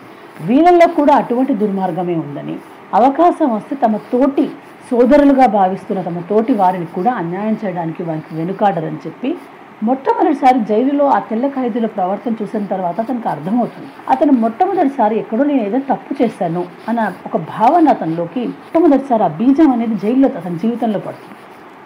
వీళ్ళల్లో 0.48 0.86
కూడా 0.98 1.14
అటువంటి 1.14 1.54
దుర్మార్గమే 1.54 2.14
ఉందని 2.14 2.54
అవకాశం 2.94 3.48
వస్తే 3.56 3.74
తమ 3.76 3.96
తోటి 4.12 4.44
సోదరులుగా 4.90 5.46
భావిస్తున్న 5.46 6.00
తమ 6.02 6.20
తోటి 6.28 6.52
వారిని 6.52 6.86
కూడా 6.86 7.10
అన్యాయం 7.12 7.56
చేయడానికి 7.64 8.02
వారికి 8.02 8.32
వెనుకాడరని 8.34 9.00
చెప్పి 9.06 9.30
మొట్టమొదటిసారి 9.88 10.58
జైలులో 10.70 11.04
ఆ 11.16 11.18
తెల్ల 11.28 11.46
ఖైదీల 11.48 11.86
ప్రవర్తన 11.96 12.32
చూసిన 12.40 12.64
తర్వాత 12.72 12.96
అతనికి 13.00 13.28
అర్థమవుతుంది. 13.28 13.88
అతను 14.12 14.32
మొట్టమొదటిసారి 14.42 15.14
ఎక్కడో 15.18 15.44
నేను 15.50 15.62
ఏదో 15.68 15.78
తప్పు 15.90 16.14
చేశాను 16.22 16.62
అన్న 16.88 17.00
ఒక 17.28 17.36
భావన 17.52 17.88
అతనిలోకి 17.88 18.42
మొట్టమొదటిసారి 18.46 19.24
ఆ 19.28 19.30
బీజం 19.38 19.70
అనేది 19.76 19.96
జైల్లో 20.02 20.28
అతని 20.40 20.58
జీవితంలో 20.64 21.00
పడుతుంది. 21.06 21.36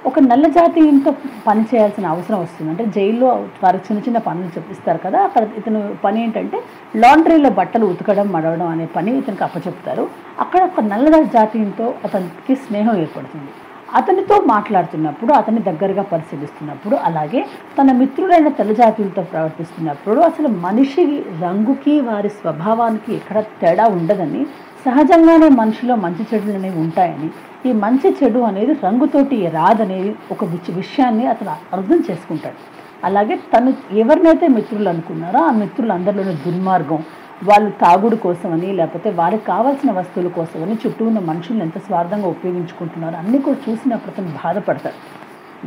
ఒక 0.09 0.19
నల్ల 0.31 0.47
జాతి 0.57 0.81
ఇంకా 0.95 1.11
పని 1.47 1.63
చేయాల్సిన 1.71 2.07
అవసరం 2.15 2.39
వస్తుంది. 2.41 2.71
అంటే 2.71 2.85
జైల్లో 2.97 3.29
వారికి 3.63 3.85
చిన్న 3.87 4.03
చిన్న 4.07 4.19
పనులు 4.27 4.51
చెప్పిస్తారు 4.57 5.01
కదా 5.05 5.19
అక్కడ 5.29 5.45
ఇతను 5.61 5.81
పని 6.05 6.19
ఏంటంటే 6.25 6.59
లాండ్రీలో 7.03 7.51
బట్టలు 7.61 7.87
ఉతకడం 7.87 8.29
మడవడం 8.33 8.69
అనే 8.75 8.87
పని 8.97 9.13
ఇతనికి 9.21 9.45
అప్పచెప్తారు. 9.49 10.05
అక్కడ 10.45 10.63
ఒక 10.71 10.85
నల్ల 10.93 11.23
జాతీయంతో 11.37 11.95
అతనికి 12.05 12.57
స్నేహం 12.67 12.97
ఏర్పడుతుంది. 13.05 13.53
అతనితో 13.95 14.43
మాట్లాడుతున్నప్పుడు 14.47 15.33
అతని 15.33 15.59
దగ్గరగా 15.59 16.03
పరిశీలిస్తున్నప్పుడు 16.03 16.97
అలాగే 16.97 17.47
తన 17.79 17.93
మిత్రుడైన 17.93 18.49
తెల్ల 18.49 19.21
ప్రవర్తిస్తున్నప్పుడు 19.21 20.21
అసలు 20.21 20.49
మనిషి 20.49 21.05
రంగుకి 21.43 22.01
వారి 22.01 22.29
స్వభావానికి 22.29 23.15
ఎక్కడ 23.15 23.41
తేడా 23.41 23.85
ఉండదని 23.85 24.47
సహజంగానే 24.87 25.49
మనిషిలో 25.49 25.97
మంచి 25.97 26.27
చెడులు 26.35 26.53
అనేవి 26.53 26.79
ఉంటాయని 26.79 27.31
ఈ 27.69 27.73
మంచి 27.73 28.17
చెడు 28.23 28.41
అనేది 28.41 28.73
రంగుతోటి 28.73 29.47
రాదనేది 29.47 30.15
ఒక 30.31 30.45
విషయాన్ని 30.69 31.27
అతను 31.27 31.51
అర్థం 31.73 32.03
చేసుకుంటాడు. 32.11 32.57
అలాగే 33.05 33.37
తను 33.37 33.75
ఎవరినైతే 33.93 34.49
మిత్రులు 34.49 34.89
అనుకున్నారో 34.89 35.39
ఆ 35.39 35.51
మిత్రులందరిలోని 35.51 36.35
దుర్మార్గం 36.45 37.05
వాళ్ళు 37.49 37.71
తాగుడు 37.81 38.17
కోసమని 38.17 38.69
లేకపోతే 38.79 39.09
వారికి 39.19 39.45
కావాల్సిన 39.45 39.91
వస్తువుల 39.91 40.29
కోసమని 40.37 40.75
చుట్టూ 40.83 41.03
ఉన్న 41.07 41.21
మనుషులను 41.31 41.63
ఎంత 41.63 41.79
స్వార్థంగా 41.79 42.29
ఉపయోగించుకుంటున్నారో 42.29 43.17
అన్నీ 43.17 43.39
కూడా 43.39 43.59
చూసినప్పుడు 43.67 44.13
అతను 44.13 44.33
బాధపడతారు 44.43 44.99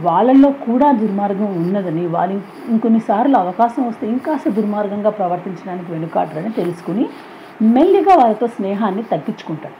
వాళ్ళల్లో 0.05 0.49
కూడా 0.65 0.87
దుర్మార్గం 1.01 1.49
ఉన్నదని 1.61 2.05
వాళ్ళు 2.07 2.35
ఇంకొన్నిసార్లు 2.69 3.37
అవకాశం 3.37 3.83
వస్తే 3.87 4.05
ఇంకాస్త 4.07 4.49
దుర్మార్గంగా 4.49 5.11
ప్రవర్తించడానికి 5.19 5.89
వెనుకాడరని 5.91 6.51
తెలుసుకుని 6.51 7.05
మెల్లిగా 7.75 8.15
వాళ్ళతో 8.15 8.47
స్నేహాన్ని 8.57 9.03
తగ్గించుకుంటాడు. 9.13 9.77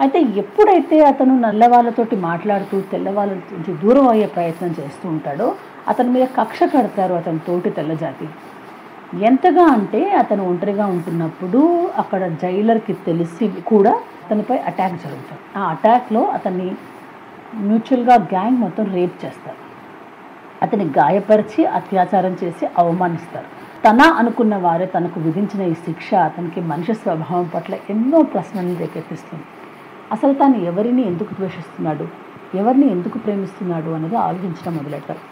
అయితే 0.00 0.18
ఎప్పుడైతే 0.42 0.98
అతను 1.04 1.34
నల్ల 1.38 1.64
వాళ్ళతోటి 1.66 2.16
మాట్లాడుతూ 2.28 2.76
తెల్లవాళ్ళ 2.92 3.32
నుంచి 3.32 3.72
దూరం 3.82 4.06
అయ్యే 4.08 4.28
ప్రయత్నం 4.36 4.70
చేస్తూ 4.78 5.06
ఉంటాడో 5.08 5.48
అతని 5.88 6.10
మీద 6.10 6.24
కక్ష 6.38 6.58
కడతారు 6.74 7.14
అతని 7.14 7.40
తోటి 7.48 7.70
తెల్లజాతి. 7.70 8.28
ఎంతగా 9.18 9.66
అంటే 9.66 10.10
అతను 10.10 10.48
ఒంటరిగా 10.48 10.86
ఉంటున్నప్పుడు 10.86 11.90
అక్కడ 11.98 12.26
జైలర్కి 12.26 12.92
తెలిసి 12.92 13.48
కూడా 13.66 13.90
అతనిపై 14.24 14.58
అటాక్ 14.58 14.92
జరుగుతుంది 14.92 15.58
ఆ 15.58 15.60
అటాక్లో 15.62 16.24
అతన్ని 16.24 16.74
మ్యూచువల్గా 17.54 18.14
గ్యాంగ్ 18.14 18.58
మొత్తం 18.58 18.84
రేప్ 18.84 19.24
చేస్తారు. 19.24 19.56
అతని 20.62 20.84
గాయపరిచి 20.84 21.64
అత్యాచారం 21.64 22.36
చేసి 22.44 22.68
అవమానిస్తారు. 22.78 23.46
తన 23.88 24.02
అనుకున్న 24.02 24.56
వారే 24.56 24.86
తనకు 24.86 25.20
విధించిన 25.20 25.62
ఈ 25.62 25.74
శిక్ష 25.74 26.14
అతనికి 26.14 26.60
మనిషి 26.60 26.94
స్వభావం 26.94 27.50
పట్ల 27.54 27.74
ఎన్నో 27.90 28.22
ప్రశ్నలను 28.22 28.78
రేకెత్తిస్తుంది. 28.78 29.44
అసలు 30.12 30.32
తాను 30.32 30.56
ఎవరిని 30.56 31.06
ఎందుకు 31.06 31.34
ద్వేషిస్తున్నాడు? 31.34 32.08
ఎవరిని 32.54 32.90
ఎందుకు 32.90 33.18
ప్రేమిస్తున్నాడు? 33.18 33.90
అనేది 33.90 34.16
ఆలోచించడం 34.16 34.76
మొదలెట్టారు. 34.76 35.29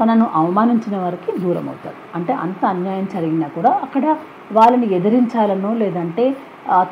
తనను 0.00 0.26
అవమానించిన 0.34 0.96
వారికి 0.96 1.30
దూరం 1.38 1.66
అవుతారు 1.68 1.98
అంటే 2.14 2.32
అంత 2.42 2.60
అన్యాయం 2.64 3.06
జరిగినా 3.14 3.48
కూడా 3.48 3.70
అక్కడ 3.82 4.04
వాళ్ళని 4.52 4.86
ఎదిరించాలనో 4.94 5.70
లేదంటే 5.74 6.24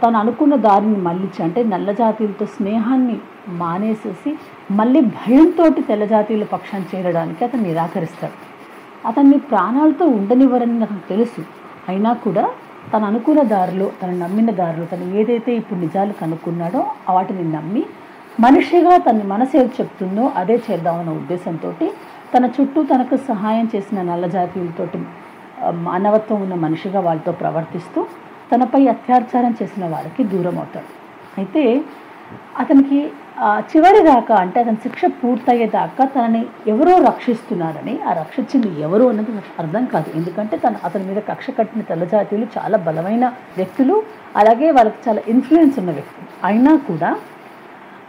తను 0.02 0.16
అనుకున్న 0.18 0.54
దారిని 0.56 0.98
మళ్ళించి 0.98 1.40
అంటే 1.42 1.60
నల్ల 1.64 1.90
జాతీయులతో 1.92 2.46
స్నేహాన్ని 2.46 3.16
మానేసేసి 3.60 4.30
మళ్ళీ 4.72 5.00
భయంతో 5.18 5.64
తెల్ల 5.80 6.04
జాతీయుల 6.04 6.44
పక్షాన్ని 6.44 6.88
చేరడానికి 6.92 7.44
అతను 7.44 7.62
నిరాకరిస్తాడు. 7.62 8.36
అతన్ని 9.06 9.38
ప్రాణాలతో 9.50 10.04
ఉండనివ్వరని 10.18 10.78
నాకు 10.78 11.02
తెలుసు. 11.08 11.42
అయినా 11.88 12.12
కూడా 12.24 12.44
తను 12.92 13.04
అనుకున్న 13.04 13.40
దారిలో 13.52 13.86
తను 14.00 14.14
నమ్మిన 14.16 14.50
దారిలో 14.52 14.84
తను 14.84 15.06
ఏదైతే 15.20 15.50
ఇప్పుడు 15.56 15.78
నిజాలు 15.80 16.12
కనుక్కున్నాడో 16.12 16.80
వాటిని 17.08 17.44
నమ్మి 17.52 17.82
మనిషిగా 18.40 18.94
తన 18.96 19.22
మనసు 19.26 19.54
ఏది 19.56 19.70
చెప్తుందో 19.80 20.24
అదే 20.36 20.56
చేద్దామన్న 20.66 21.12
ఉద్దేశంతో 21.12 21.70
తన 22.34 22.44
చుట్టూ 22.56 22.80
తనకు 22.92 23.16
సహాయం 23.30 23.66
చేసిన 23.74 23.98
నల్ల 24.02 24.26
జాతీయులతోటి 24.36 24.98
మానవత్వం 25.88 26.38
ఉన్న 26.42 26.56
మనిషిగా 26.64 27.00
వాళ్ళతో 27.00 27.32
ప్రవర్తిస్తూ 27.42 28.00
తనపై 28.50 28.80
అత్యాచారం 28.94 29.52
చేసిన 29.60 29.84
వారికి 29.94 30.24
దూరం 30.32 30.56
అవుతాడు 30.62 30.90
అయితే 31.40 31.62
అతనికి 32.62 32.98
చివరి 33.70 34.00
దాకా 34.08 34.34
అంటే 34.42 34.58
అతని 34.64 34.80
శిక్ష 34.84 35.04
పూర్తయ్యేదాకా 35.18 36.04
తనని 36.14 36.40
ఎవరో 36.72 36.94
రక్షిస్తున్నారని 37.08 37.94
ఆ 38.08 38.12
రక్షించింది 38.20 38.70
ఎవరు 38.86 39.04
అన్నది 39.10 39.32
నాకు 39.38 39.52
అర్థం 39.62 39.84
కాదు. 39.94 40.08
ఎందుకంటే 40.18 40.56
తను 40.64 40.78
అతని 40.88 41.04
మీద 41.08 41.20
కక్ష 41.30 41.46
కట్టిన 41.58 41.82
తెల్లజాతీయులు 41.90 42.46
చాలా 42.56 42.78
బలమైన 42.86 43.24
వ్యక్తులు 43.58 43.96
అలాగే 44.42 44.68
వాళ్ళకి 44.76 45.00
చాలా 45.08 45.22
ఇన్ఫ్లుయెన్స్ 45.34 45.78
ఉన్న 45.82 45.92
వ్యక్తులు. 45.98 46.28
అయినా 46.48 46.72
కూడా 46.88 47.10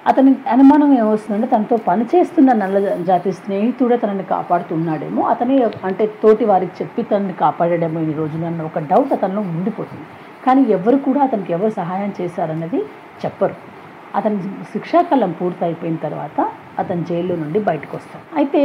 అతని 0.09 0.31
అనుమానం 0.53 0.89
ఏమొస్తుందంటే 1.01 1.47
తనతో 1.53 1.75
పనిచేస్తున్న 1.87 2.49
నల్ల 2.61 2.79
జాతి 3.09 3.31
స్నేహితుడే 3.39 3.95
తనని 4.03 4.25
కాపాడుతున్నాడేమో. 4.33 5.21
అతనే 5.31 5.55
అంటే 5.87 6.03
తోటి 6.21 6.45
వారికి 6.51 6.75
చెప్పి 6.81 7.01
తనని 7.09 7.35
కాపాడాడేమో 7.43 8.01
ఈ 8.11 8.13
రోజున 8.19 8.45
అన్న 8.51 8.61
ఒక 8.69 8.79
డౌట్ 8.91 9.11
అతనిలో 9.17 9.41
ఉండిపోతుంది. 9.55 10.05
కానీ 10.45 10.61
ఎవరు 10.77 10.97
కూడా 11.07 11.21
అతనికి 11.27 11.51
ఎవరు 11.57 11.73
సహాయం 11.81 12.11
చేశారన్నది 12.19 12.79
చెప్పరు. 13.23 13.57
అతని 14.17 14.37
శిక్షాకాలం 14.73 15.31
పూర్తయిపోయిన 15.39 15.97
తర్వాత 16.05 16.39
అతను 16.81 17.03
జైల్లో 17.09 17.35
నుండి 17.41 17.59
బయటకు 17.69 17.93
వస్తాడు 17.97 18.25
అయితే 18.39 18.61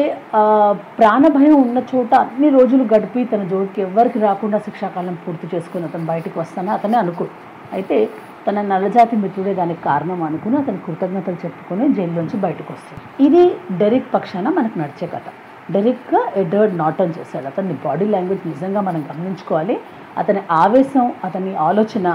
ప్రాణభయం 0.98 1.54
ఉన్న 1.66 1.78
చోట 1.92 2.12
అన్ని 2.24 2.48
రోజులు 2.56 2.84
గడిపి 2.92 3.20
తన 3.32 3.44
జోడికి 3.52 3.80
ఎవరికి 3.86 4.18
రాకుండా 4.26 4.58
శిక్షాకాలం 4.66 5.16
పూర్తి 5.24 5.46
చేసుకుని 5.54 5.86
అతను 5.88 6.06
బయటకు 6.12 6.36
వస్తానని 6.42 6.72
అతనే 6.76 6.98
అనుకోడు 7.02 7.34
అయితే 7.76 7.98
తన 8.46 8.62
నల్లజాతి 8.70 9.16
మిత్రుడే 9.22 9.52
దానికి 9.60 9.80
కారణం 9.88 10.20
అనుకుని 10.28 10.56
అతని 10.60 10.78
కృతజ్ఞతలు 10.86 11.38
చెప్పుకొని 11.44 11.84
జైల్లోంచి 11.96 12.38
బయటకు 12.44 12.70
వస్తాడు 12.74 13.02
ఇది 13.26 13.42
డెరిక్ 13.82 14.08
పక్షాన 14.14 14.46
మనకు 14.58 14.76
నడిచే 14.82 15.06
కథ. 15.14 15.26
డెరిక్గా 15.74 16.20
ఎడ్వర్డ్ 16.42 16.74
నాటన్ 16.82 17.12
చేశాడు. 17.18 17.46
అతని 17.52 17.74
బాడీ 17.84 18.06
లాంగ్వేజ్ 18.14 18.46
నిజంగా 18.52 18.80
మనం 18.88 19.02
గమనించుకోవాలి. 19.10 19.76
అతని 20.22 20.40
ఆవేశం 20.62 21.06
అతని 21.28 21.52
ఆలోచన 21.68 22.06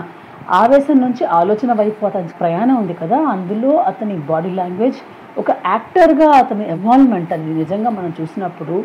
ఆవేశం 0.62 0.98
నుంచి 1.06 1.24
ఆలోచన 1.40 1.72
వైపు 1.82 2.02
అతని 2.10 2.36
ప్రయాణం 2.42 2.76
ఉంది 2.82 2.96
కదా. 3.04 3.18
అందులో 3.36 3.72
అతని 3.92 4.18
బాడీ 4.32 4.52
లాంగ్వేజ్ 4.60 5.00
ఒక 5.42 5.50
యాక్టర్గా 5.72 6.30
అతని 6.42 6.66
ఎవాల్వ్మెంట్ 6.76 7.34
అది 7.38 7.56
నిజంగా 7.62 7.90
మనం 7.98 8.14
చూసినప్పుడు 8.20 8.76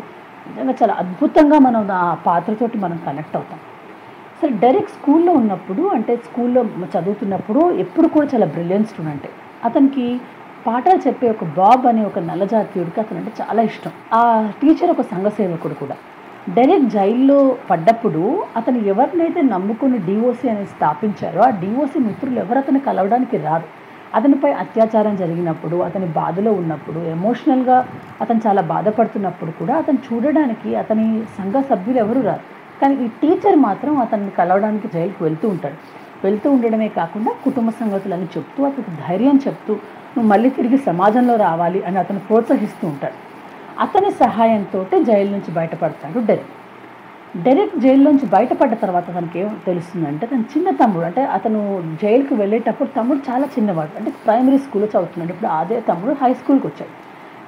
నిజంగా 0.47 0.73
చాలా 0.81 0.93
అద్భుతంగా 1.03 1.57
మనం 1.67 1.91
ఆ 1.99 2.15
పాత్రతోటి 2.27 2.77
మనం 2.85 2.97
కనెక్ట్ 3.05 3.35
అవుతాం. 3.39 3.59
అసలు 4.43 4.57
డైరెక్ట్ 4.63 4.93
స్కూల్లో 4.95 5.33
ఉన్నప్పుడు 5.39 5.83
అంటే 5.95 6.13
స్కూల్లో 6.23 6.61
చదువుతున్నప్పుడు 6.93 7.61
ఎప్పుడు 7.83 8.07
కూడా 8.15 8.25
చాలా 8.31 8.47
బ్రిలియంట్ 8.55 8.87
స్టూడెంట్. 8.91 9.27
అతనికి 9.67 10.05
పాఠాలు 10.65 10.99
చెప్పే 11.05 11.27
ఒక 11.35 11.45
బాబ్ 11.59 11.83
అనే 11.91 12.01
ఒక 12.09 12.19
నల్లజాతీయుడికి 12.29 12.99
అతను 13.03 13.17
అంటే 13.21 13.31
చాలా 13.39 13.61
ఇష్టం. 13.69 13.91
ఆ 14.19 14.21
టీచర్ 14.61 14.91
ఒక 14.95 15.03
సంఘ 15.11 15.27
సేవకుడు 15.37 15.75
కూడా. 15.81 15.95
డైరెక్ట్ 16.57 16.89
జైల్లో 16.95 17.37
పడ్డప్పుడు 17.69 18.23
అతను 18.61 18.79
ఎవరినైతే 18.93 19.43
నమ్ముకుని 19.53 19.99
డిఓసి 20.07 20.49
అనేది 20.53 20.71
స్థాపించారో 20.75 21.41
ఆ 21.47 21.51
డిఓసి 21.63 22.01
మిత్రులు 22.07 22.41
ఎవరు 22.45 22.61
అతను 22.63 22.81
కలవడానికి 22.87 23.39
రారు. 23.45 23.69
అతనిపై 24.19 24.51
అత్యాచారం 24.63 25.15
జరిగినప్పుడు 25.21 25.79
అతని 25.87 26.09
బాధలో 26.19 26.53
ఉన్నప్పుడు 26.61 27.03
ఎమోషనల్గా 27.17 27.77
అతను 28.25 28.41
చాలా 28.47 28.63
బాధపడుతున్నప్పుడు 28.73 29.53
కూడా 29.61 29.75
అతను 29.83 30.01
చూడడానికి 30.09 30.71
అతని 30.83 31.07
సంఘ 31.39 31.55
సభ్యులు 31.71 32.01
ఎవరు 32.05 32.23
రారు. 32.29 32.45
కానీ 32.83 32.95
ఈ 33.05 33.09
టీచర్ 33.21 33.57
మాత్రం 33.67 33.93
అతన్ని 34.05 34.31
కలవడానికి 34.39 34.87
జైలుకు 34.95 35.21
వెళ్తూ 35.27 35.47
ఉంటాడు. 35.55 35.77
వెళ్తూ 36.25 36.47
ఉండడమే 36.55 36.87
కాకుండా 36.97 37.31
కుటుంబ 37.45 37.69
సంగతులని 37.81 38.27
చెప్తూ 38.35 38.59
అతనికి 38.69 38.91
ధైర్యం 39.07 39.37
చెప్తూ 39.45 39.73
నువ్వు 40.15 40.27
మళ్ళీ 40.31 40.49
తిరిగి 40.57 40.77
సమాజంలో 40.89 41.35
రావాలి 41.47 41.79
అని 41.87 41.97
అతను 42.03 42.21
ప్రోత్సహిస్తూ 42.27 42.83
ఉంటాడు. 42.87 43.17
అతని 43.85 44.09
సహాయంతో 44.23 44.79
జైలు 45.09 45.31
నుంచి 45.35 45.51
బయటపడతాడు 45.59 46.19
డెరెక్. 46.29 46.51
డైరెక్ట్ 47.45 47.77
జైల్లోంచి 47.83 48.27
బయటపడ్డ 48.33 48.73
తర్వాత 48.81 49.07
తనకి 49.15 49.37
ఏం 49.43 49.53
తెలుస్తుందంటే 49.67 50.25
తన 50.31 50.43
చిన్న 50.51 50.69
తమ్ముడు 50.81 51.05
అంటే 51.07 51.21
అతను 51.37 51.59
జైలుకి 52.01 52.33
వెళ్ళేటప్పుడు 52.41 52.89
తమ్ముడు 52.97 53.21
చాలా 53.29 53.45
చిన్నవాడు 53.55 53.97
అంటే 53.99 54.11
ప్రైమరీ 54.25 54.59
స్కూల్లో 54.65 54.89
చదువుతున్నాడు. 54.93 55.31
ఇప్పుడు 55.35 55.49
అదే 55.61 55.77
తమ్ముడు 55.89 56.13
హై 56.21 56.31
స్కూల్కి 56.41 56.67
వచ్చాడు. 56.67 56.93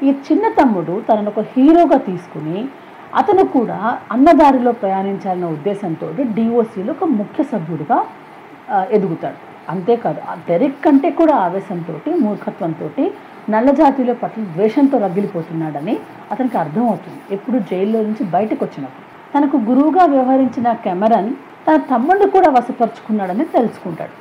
ఈ 0.05 0.11
చిన్న 0.27 0.45
తమ్ముడు 0.59 0.95
తనను 1.09 1.29
ఒక 1.33 1.43
హీరోగా 1.53 1.97
తీసుకుని 2.09 2.57
అతను 3.19 3.43
కూడా 3.55 3.79
అన్నదారిలో 4.13 4.71
ప్రయాణించాలన్న 4.81 5.49
ఉద్దేశంతో 5.55 6.07
డిఓసిలో 6.37 6.91
ఒక 6.95 7.05
ముఖ్య 7.19 7.43
సభ్యుడిగా 7.51 7.97
ఎదుగుతాడు. 8.97 9.39
అంతేకాదు 9.73 10.19
ఆ 10.31 10.33
డెరెక్ 10.49 10.77
కంటే 10.85 11.09
కూడా 11.19 11.35
ఆవేశంతో 11.45 11.93
మూర్ఖత్వంతో 12.25 12.87
నల్ల 13.53 13.69
పట్ల 14.21 14.43
ద్వేషంతో 14.57 14.97
రగిలిపోతున్నాడని 15.05 15.95
అతనికి 16.33 16.57
అర్థమవుతుంది. 16.63 17.19
ఎప్పుడు 17.35 17.57
జైల్లో 17.71 17.99
నుంచి 18.07 18.23
బయటకు 18.35 18.61
వచ్చినప్పుడు 18.65 19.05
తనకు 19.33 19.57
గురువుగా 19.69 20.03
వ్యవహరించిన 20.13 20.67
కెమెరన్ 20.85 21.31
తన 21.65 21.77
తమ్ముడిని 21.91 22.27
కూడా 22.35 22.49
వశపరుచుకున్నాడని 22.57 23.45
తెలుసుకుంటాడు. 23.57 24.15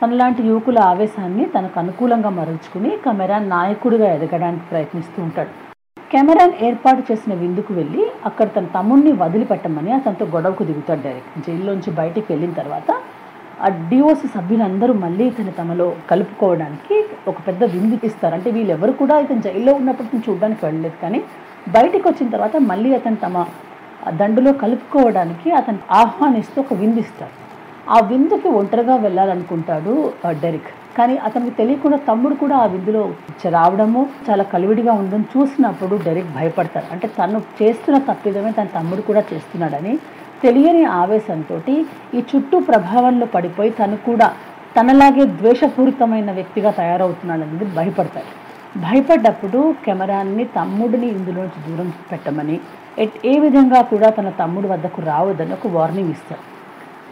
తనలాంటి 0.00 0.42
యువకుల 0.50 0.78
ఆవేశాన్ని 0.92 1.44
తనకు 1.54 1.76
అనుకూలంగా 1.82 2.30
మరల్చుకుని 2.38 2.92
కెమెరాన్ 3.06 3.50
నాయకుడిగా 3.56 4.08
ఎదగడానికి 4.16 4.64
ప్రయత్నిస్తూ 4.70 5.18
ఉంటాడు. 5.26 5.69
కెమెరాన్ 6.10 6.54
ఏర్పాటు 6.68 7.02
చేసిన 7.08 7.32
విందుకు 7.40 7.72
వెళ్ళి 7.78 8.02
అక్కడ 8.28 8.46
తన 8.54 8.66
తమ్ముడిని 8.76 9.12
వదిలిపెట్టమని 9.20 9.90
అతనితో 9.96 10.24
గొడవకు 10.34 10.62
దిగుతాడు 10.70 11.02
డైరెక్ట్. 11.06 11.34
జైల్లోంచి 11.46 11.90
బయటికి 12.00 12.26
వెళ్ళిన 12.32 12.52
తర్వాత 12.60 12.88
ఆ 13.66 13.68
డిఓసి 13.90 14.26
సభ్యులందరూ 14.36 14.92
మళ్ళీ 15.04 15.24
ఇతను 15.30 15.52
తమలో 15.58 15.86
కలుపుకోవడానికి 16.10 16.96
ఒక 17.28 17.36
పెద్ద 17.48 17.62
విందు 17.74 17.98
ఇస్తారు. 18.08 18.34
అంటే 18.38 18.50
వీళ్ళెవరు 18.56 18.92
కూడా 19.02 19.16
ఇతను 19.24 19.44
జైల్లో 19.46 19.72
ఉన్నప్పుడు 19.80 20.08
ఇతను 20.08 20.24
చూడడానికి 20.28 20.62
వెళ్ళలేదు. 20.66 20.96
కానీ 21.04 21.20
బయటికి 21.76 22.04
వచ్చిన 22.08 22.28
తర్వాత 22.36 22.56
మళ్ళీ 22.70 22.90
అతను 22.98 23.20
తమ 23.26 23.44
దండులో 24.20 24.52
కలుపుకోవడానికి 24.64 25.48
అతను 25.60 25.80
ఆహ్వానిస్తూ 26.02 26.58
ఒక 26.64 26.74
విందు 26.82 27.00
ఇస్తారు 27.04 27.34
ఆ 27.94 27.98
విందుకి 28.10 28.48
ఒంటరిగా 28.60 28.96
వెళ్ళాలనుకుంటాడు 29.06 29.94
డెరిక్ 30.44 30.70
కానీ 30.96 31.14
అతనికి 31.16 31.52
తెలియకుండా 31.56 31.96
తమ్ముడు 32.08 32.34
కూడా 32.34 32.56
ఆ 32.56 32.66
విందులో 32.66 33.02
రావడము 33.50 34.00
చాలా 34.28 34.44
కలివిడిగా 34.44 34.92
ఉందని 34.92 35.26
చూసినప్పుడు 35.34 35.96
డైరెక్ట్ 35.96 36.32
భయపడతాడు 36.34 36.88
అంటే 36.92 37.08
తను 37.18 37.40
చేస్తున్న 37.62 37.98
తప్పిదమే 38.10 38.52
తన 38.52 38.68
తమ్ముడు 38.78 39.02
కూడా 39.02 39.22
చేస్తున్నాడని 39.32 39.94
తెలియని 40.44 40.84
ఆవేశంతో 40.84 41.56
ఈ 42.14 42.20
చుట్టూ 42.30 42.58
ప్రభావంలో 42.60 43.26
పడిపోయి 43.26 43.70
తను 43.70 43.96
కూడా 44.06 44.28
తనలాగే 44.76 45.24
ద్వేషపూరితమైన 45.40 46.30
వ్యక్తిగా 46.32 46.70
తయారవుతున్నాడనేది 46.70 47.66
భయపడతారు. 47.78 48.30
భయపడతాడు 48.76 48.80
భయపడ్డప్పుడు 48.82 49.60
కెమెరాని 49.84 50.44
తమ్ముడిని 50.56 51.06
ఇందులోంచి 51.06 51.60
దూరం 51.66 51.88
పెట్టమని 52.10 52.56
ఎట్ 52.98 53.16
ఏ 53.26 53.34
విధంగా 53.38 53.80
కూడా 53.82 54.08
తన 54.10 54.28
తమ్ముడు 54.42 54.68
వద్దకు 54.68 55.00
రావద్దని 55.02 55.52
ఒక 55.52 55.68
వార్నింగ్ 55.76 56.10
ఇస్తాడు 56.10 56.44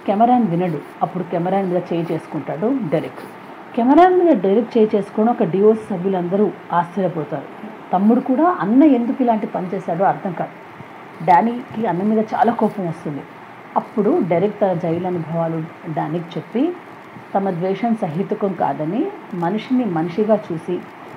కెమెరాని 0.07 0.47
వినడు. 0.53 0.81
అప్పుడు 1.03 1.25
కెమెరాని 1.33 1.69
మీద 1.73 1.81
చేయి 1.91 2.07
చేసుకుంటాడు 2.13 2.69
డైరెక్ట్. 2.93 3.25
కెమెరా 3.79 4.05
మీద 4.11 4.31
డైరెక్ట్ 4.45 4.73
చేయి 4.77 4.89
చేసుకుని 4.95 5.29
ఒక 5.33 5.45
డివోర్స్ 5.51 5.83
సభ్యులందరూ 5.91 6.47
ఆశ్చర్యపోతారు. 6.79 7.47
తమ్ముడు 7.93 8.21
కూడా 8.21 8.47
అన్న 8.63 8.83
ఎందుకు 8.97 9.19
ఇలాంటి 9.25 9.47
పని 9.47 9.67
చేశాడో 9.75 10.05
అర్థం 10.05 10.33
కాదు. 10.33 10.55
డానీకి 11.27 11.83
అన్న 11.87 12.03
మీద 12.03 12.21
చాలా 12.33 12.53
కోపం 12.53 12.83
వస్తుంది. 12.89 13.23
అప్పుడు 13.77 14.11
డైరెక్ట్ 14.33 14.61
తన 14.61 14.73
జైలు 14.85 15.07
అనుభవాలు 15.07 15.61
డానీకి 15.97 16.29
చెప్పి 16.37 16.63
తమ 17.35 17.51
ద్వేషం 17.51 17.95
సహితకం 18.03 18.53
కాదని 18.55 19.03
మనిషిని 19.45 19.87
మనిషిగా 19.99 20.37
చూసి 20.49 20.77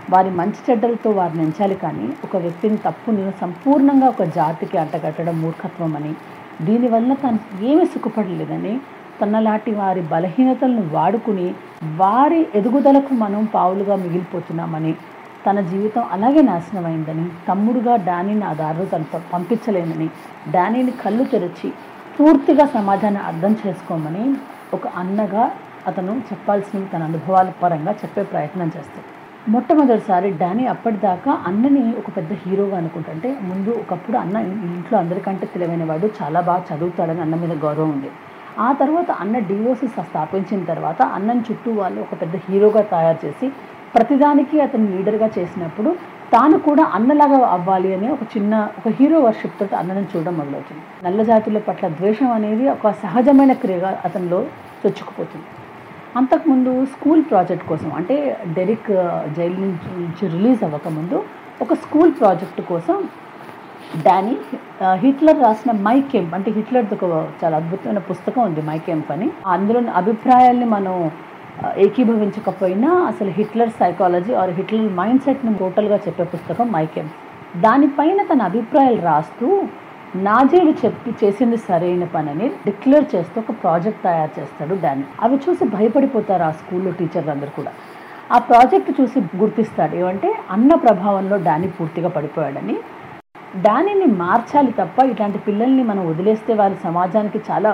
వారి 0.10 0.30
మంచి 0.40 0.62
చెడ్డలతో 0.68 1.10
వారిని 1.20 1.44
ఎంచాలి 1.44 1.76
కానీ 1.76 2.08
ఒక 2.26 2.36
వ్యక్తిని 2.46 2.80
తప్పుని 2.88 3.26
సంపూర్ణంగా 3.42 4.08
ఒక 4.08 4.24
జాతికి 4.38 4.78
అంటగట్టడం 4.78 5.38
మూర్ఖత్వం 5.42 5.94
అని 5.96 6.14
దీనివల్ల 6.62 7.14
తను 7.24 7.40
ఏమీ 7.66 7.86
సుఖపడలేదని 7.86 8.74
తనలాంటి 9.22 9.72
వారి 9.72 10.02
బలహీనతలను 10.12 10.84
వాడుకుని 10.96 11.48
వారి 12.02 12.42
ఎదుగుదలకు 12.56 13.14
మనం 13.24 13.44
పావులుగా 13.56 13.96
మిగిలిపోతున్నామని 13.96 14.94
తన 15.46 15.60
జీవితం 15.72 16.04
అలాగే 16.16 16.42
నాశనమైందని 16.42 17.26
తమ్ముడుగా 17.48 17.94
డానీని 18.08 18.46
ఆ 18.50 18.54
దారిలో 18.54 18.86
తను 18.86 19.22
పంపించలేనని 19.34 20.08
డానీని 20.56 20.94
కళ్ళు 21.04 21.24
తెరిచి 21.24 21.70
పూర్తిగా 22.18 22.66
సమాజాన్ని 22.76 23.22
అర్థం 23.30 23.54
చేసుకోమని 23.64 24.26
ఒక 24.74 24.88
అన్నగా 25.02 25.44
అతను 25.90 26.14
చెప్పాల్సిన 26.30 26.82
తన 26.92 27.04
అనుభవాల 27.04 27.50
పరంగా 27.62 27.92
చెప్పే 28.02 28.24
ప్రయత్నం 28.34 28.68
చేస్తాడు. 28.76 29.08
మొట్టమొదటిసారి 29.54 30.30
డానీ 30.42 30.66
అప్పటిదాకా 30.74 31.32
అన్నని 31.50 31.84
ఒక 32.00 32.10
పెద్ద 32.18 32.32
హీరోగా 32.42 32.76
అనుకుంటుంటే 32.78 33.30
ముందు 33.50 33.72
ఒకప్పుడు 33.84 34.18
అన్న 34.18 34.38
ఇంట్లో 34.68 34.96
అందరికంటే 35.00 35.46
తెలివైన 35.54 35.84
వాడు 35.84 36.10
చాలా 36.20 36.42
బాగా 36.50 36.64
చదువుతాడని 36.70 37.22
అన్న 37.26 37.36
మీద 37.44 37.56
గౌరవం 37.66 37.90
ఉంది. 37.90 38.12
ఆ 38.60 38.70
తర్వాత 38.72 39.12
అన్న 39.22 39.40
డివోర్స్ 39.40 39.86
స్థాపించిన 40.10 40.64
తర్వాత 40.64 41.02
అన్నని 41.18 41.44
చుట్టూ 41.50 41.72
వాళ్ళు 41.72 42.02
ఒక 42.02 42.16
పెద్ద 42.22 42.36
హీరోగా 42.48 42.82
తయారు 42.96 43.20
చేసి 43.26 43.50
ప్రతిదానికి 43.96 44.62
అతను 44.62 44.86
లీడర్గా 44.96 45.28
చేసినప్పుడు 45.38 45.92
తాను 46.34 46.58
కూడా 46.58 46.84
అన్నలాగా 46.98 47.38
అవ్వాలి 47.56 47.94
అని 47.94 48.08
ఒక 48.10 48.24
చిన్న 48.36 48.70
ఒక 48.78 48.94
హీరో 49.00 49.18
వర్షిప్ 49.20 49.58
తోటి 49.60 49.76
అన్నను 49.76 50.08
చూడడం 50.14 50.34
మొదలవుతుంది. 50.34 50.82
నల్ల 51.04 51.22
జాతుల 51.24 51.60
పట్ల 51.68 51.88
ద్వేషం 51.88 52.30
అనేది 52.32 52.70
ఒక 52.70 52.92
సహజమైన 53.04 53.54
క్రియగా 53.54 53.90
అతనిలో 54.06 54.40
చొచ్చుకుపోతుంది. 54.84 55.46
అంతకుముందు 56.18 56.86
స్కూల్ 56.86 57.22
ప్రాజెక్ట్ 57.32 57.66
కోసం 57.68 57.94
అంటే 57.94 58.16
డెరిక్ 58.58 58.92
జైలు 59.38 59.58
నుంచి 59.66 59.90
నుంచి 59.98 60.28
రిలీజ్ 60.28 60.64
అవ్వకముందు 60.64 61.18
ఒక 61.62 61.74
స్కూల్ 61.74 62.12
ప్రాజెక్ట్ 62.20 62.62
కోసం 62.62 62.98
డానీ 64.06 64.36
హిట్లర్ 65.02 65.40
రాసిన 65.44 65.72
మై 65.86 65.96
కెంప్ 66.12 66.34
అంటే 66.36 66.50
హిట్లర్ది 66.58 66.94
ఒక 66.98 67.06
చాలా 67.42 67.56
అద్భుతమైన 67.62 68.02
పుస్తకం 68.10 68.42
ఉంది 68.50 68.62
మై 68.70 68.78
కెంప్ 68.86 69.10
అని. 69.16 69.28
అందులోని 69.54 69.92
అభిప్రాయాల్ని 70.02 70.68
మనం 70.76 70.94
ఏకీభవించకపోయినా 71.86 72.92
అసలు 73.10 73.32
Hitler 73.38 73.74
psychology 73.80 74.34
or 74.42 74.52
Hitler 74.60 74.88
mind 75.00 75.24
సెట్ని 75.26 75.54
టోటల్గా 75.64 75.98
చెప్పే 76.06 76.26
పుస్తకం 76.36 76.70
మై 76.76 76.86
కెంప్ 76.94 77.18
దానిపైన 77.66 78.24
తన 78.32 78.42
అభిప్రాయాలు 78.52 79.02
రాస్తూ 79.10 79.48
నాజీలు 80.28 80.74
చెప్పి 80.84 81.12
చేసింది 81.22 81.58
సరైన 81.68 82.06
పనని 82.16 82.48
డిక్లేర్ 82.66 83.06
చేస్తూ 83.16 83.38
ఒక 83.44 83.54
ప్రాజెక్ట్ 83.64 84.04
తయారు 84.08 84.34
చేస్తాడు 84.40 84.76
డానీ. 84.86 85.06
అవి 85.26 85.38
చూసి 85.46 85.66
భయపడిపోతారు 85.76 86.44
ఆ 86.44 86.52
స్కూల్లో 86.62 86.92
టీచర్లు 87.02 87.32
అందరూ 87.36 87.52
కూడా. 87.60 87.72
ఆ 88.36 88.40
ప్రాజెక్ట్ 88.50 88.92
చూసి 89.02 89.20
గుర్తిస్తాడు. 89.44 89.96
ఏమంటే 90.02 90.32
అన్న 90.56 90.74
ప్రభావంలో 90.86 91.38
డానీ 91.48 91.70
పూర్తిగా 91.78 92.10
పడిపోయాడని. 92.18 92.76
దానిని 93.66 94.08
మార్చాలి 94.22 94.72
తప్ప 94.72 95.04
ఇట్లాంటి 95.06 95.40
పిల్లల్ని 95.48 95.84
మనం 95.84 96.04
వదిలేస్తే 96.10 96.54
వారి 96.54 96.78
సమాజానికి 96.84 97.40
చాలా 97.50 97.72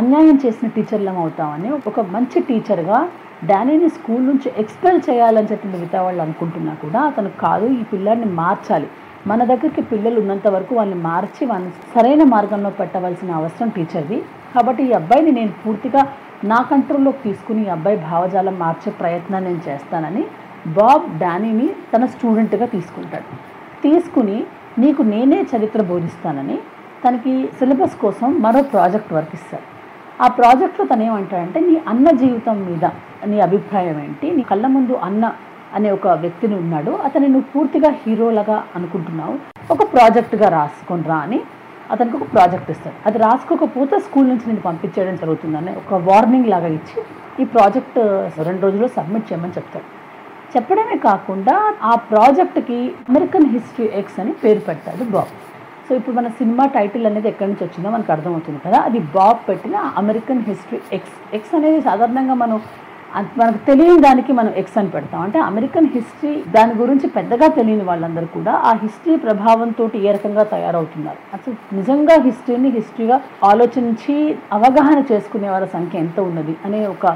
అన్యాయం 0.00 0.36
చేసిన 0.44 0.66
టీచర్లం 0.68 1.16
అవుతామని 1.18 1.70
ఒక 1.90 2.00
మంచి 2.14 2.38
టీచర్గా 2.40 2.98
డానీని 3.46 3.88
స్కూల్ 3.88 4.24
నుంచి 4.26 4.48
ఎక్స్పెల్ 4.62 5.00
చేయాలని 5.08 5.50
చెప్పి 5.52 5.66
మిగతా 5.68 5.98
వాళ్ళు 6.02 6.22
అనుకుంటున్నా 6.22 6.74
కూడా 6.84 7.00
అతను 7.10 7.30
కాదు 7.44 7.66
ఈ 7.80 7.82
పిల్లాడిని 7.92 8.28
మార్చాలి. 8.40 8.88
మన 9.26 9.40
దగ్గరికి 9.44 9.82
పిల్లలు 9.90 10.18
ఉన్నంత 10.22 10.48
వరకు 10.56 10.72
వాళ్ళని 10.78 11.00
మార్చి 11.08 11.42
వాళ్ళని 11.50 11.72
సరైన 11.94 12.22
మార్గంలో 12.34 12.70
పెట్టవలసిన 12.70 13.30
అవసరం 13.40 13.68
టీచర్ది. 13.68 14.18
కాబట్టి 14.54 14.82
ఈ 14.88 14.92
అబ్బాయిని 14.92 15.32
నేను 15.32 15.52
పూర్తిగా 15.64 16.02
నా 16.44 16.58
కంట్రోల్లోకి 16.70 17.20
తీసుకుని 17.28 17.62
ఈ 17.66 17.70
అబ్బాయి 17.76 17.98
భావజాలం 18.08 18.56
మార్చే 18.58 18.90
ప్రయత్నం 19.00 19.44
నేను 19.44 19.62
చేస్తానని 19.68 20.24
బాబ్ 20.78 21.06
డానీని 21.22 21.68
తన 21.92 22.04
స్టూడెంట్గా 22.14 22.66
తీసుకుంటాడు. 22.66 23.28
తీసుకుని 23.82 24.38
నీకు 24.82 25.02
నేనే 25.12 25.38
చరిత్ర 25.50 25.80
బోధిస్తానని 25.90 26.56
తనకి 27.04 27.32
సిలబస్ 27.58 27.94
కోసం 28.02 28.28
మరో 28.44 28.60
ప్రాజెక్ట్ 28.72 29.12
వర్క్ 29.16 29.34
ఇస్తారు. 29.38 29.64
ఆ 30.24 30.26
ప్రాజెక్ట్లో 30.38 30.84
తను 30.90 31.02
ఏమంటాడంటే 31.08 31.58
నీ 31.68 31.74
అన్న 31.92 32.10
జీవితం 32.22 32.56
మీద 32.68 32.84
నీ 33.30 33.38
అభిప్రాయం 33.46 33.96
ఏంటి? 34.04 34.26
నీ 34.36 34.42
కళ్ళ 34.50 34.66
ముందు 34.76 34.94
అన్న 35.08 35.24
అనే 35.76 35.88
ఒక 35.96 36.06
వ్యక్తిని 36.24 36.54
ఉన్నాడు. 36.62 36.92
అతని 37.06 37.26
నువ్వు 37.34 37.48
పూర్తిగా 37.54 37.90
హీరోలాగా 38.02 38.58
అనుకుంటున్నావు. 38.78 39.34
ఒక 39.74 39.82
ప్రాజెక్ట్గా 39.94 40.48
రాసుకొని 40.58 41.08
రా 41.10 41.18
అని 41.26 41.40
అతనికి 41.94 42.16
ఒక 42.20 42.28
ప్రాజెక్ట్ 42.34 42.70
ఇస్తాడు. 42.74 42.96
అది 43.08 43.18
రాసుకోకపోతే 43.26 43.96
స్కూల్ 44.06 44.30
నుంచి 44.32 44.46
నేను 44.50 44.62
పంపించేయడం 44.68 45.16
జరుగుతుందని 45.24 45.74
ఒక 45.82 46.00
వార్నింగ్ 46.08 46.52
లాగా 46.54 46.70
ఇచ్చి 46.78 46.98
ఈ 47.42 47.46
ప్రాజెక్ట్ 47.56 47.98
రెండు 48.48 48.62
రోజుల్లో 48.66 48.88
సబ్మిట్ 48.98 49.28
చేయమని 49.28 49.56
చెప్తాడు. 49.58 49.86
చెప్పడమే 50.56 50.96
కాకుండా 51.08 51.56
ఆ 51.90 51.94
ప్రాజెక్ట్కి 52.12 52.78
అమెరికన్ 53.10 53.50
హిస్టరీ 53.56 53.88
ఎక్స్ 54.00 54.18
అని 54.22 54.32
పేరు 54.44 54.62
పెడతాడు 54.68 55.04
బాబ్. 55.16 55.32
సో 55.88 55.92
ఇప్పుడు 55.98 56.14
మన 56.18 56.28
సినిమా 56.38 56.64
టైటిల్ 56.76 57.04
అనేది 57.08 57.28
ఎక్కడి 57.30 57.48
నుంచి 57.50 57.64
వచ్చిందో 57.64 57.88
మనకు 57.94 58.10
అర్థమవుతుంది 58.14 58.60
కదా. 58.64 58.78
అది 58.88 59.00
బాబ్ 59.16 59.40
పెట్టిన 59.48 59.76
అమెరికన్ 60.00 60.42
హిస్టరీ 60.48 60.78
ఎక్స్ 60.96 61.16
ఎక్స్ 61.38 61.54
అనేది 61.58 61.80
సాధారణంగా 61.88 62.36
మనం 62.42 62.58
మనకు 63.40 63.60
తెలియని 63.68 64.00
దానికి 64.06 64.32
మనం 64.38 64.52
ఎక్స్ 64.60 64.78
అని 64.80 64.90
పెడతాం. 64.94 65.20
అంటే 65.26 65.38
అమెరికన్ 65.50 65.86
హిస్టరీ 65.94 66.32
దాని 66.56 66.74
గురించి 66.80 67.06
పెద్దగా 67.18 67.46
తెలియని 67.58 67.84
వాళ్ళందరూ 67.90 68.26
కూడా 68.34 68.54
ఆ 68.70 68.72
హిస్టరీ 68.82 69.14
ప్రభావంతో 69.26 69.84
ఏ 70.06 70.08
రకంగా 70.16 70.44
తయారవుతున్నారు. 70.54 71.20
అసలు 71.36 71.54
నిజంగా 71.78 72.16
హిస్టరీని 72.26 72.70
హిస్టరీగా 72.78 73.18
ఆలోచించి 73.50 74.16
అవగాహన 74.58 74.98
చేసుకునే 75.12 75.48
వాళ్ళ 75.54 75.68
సంఖ్య 75.76 76.04
ఎంత 76.06 76.18
ఉన్నది 76.30 76.56
అనే 76.68 76.82
ఒక 76.94 77.06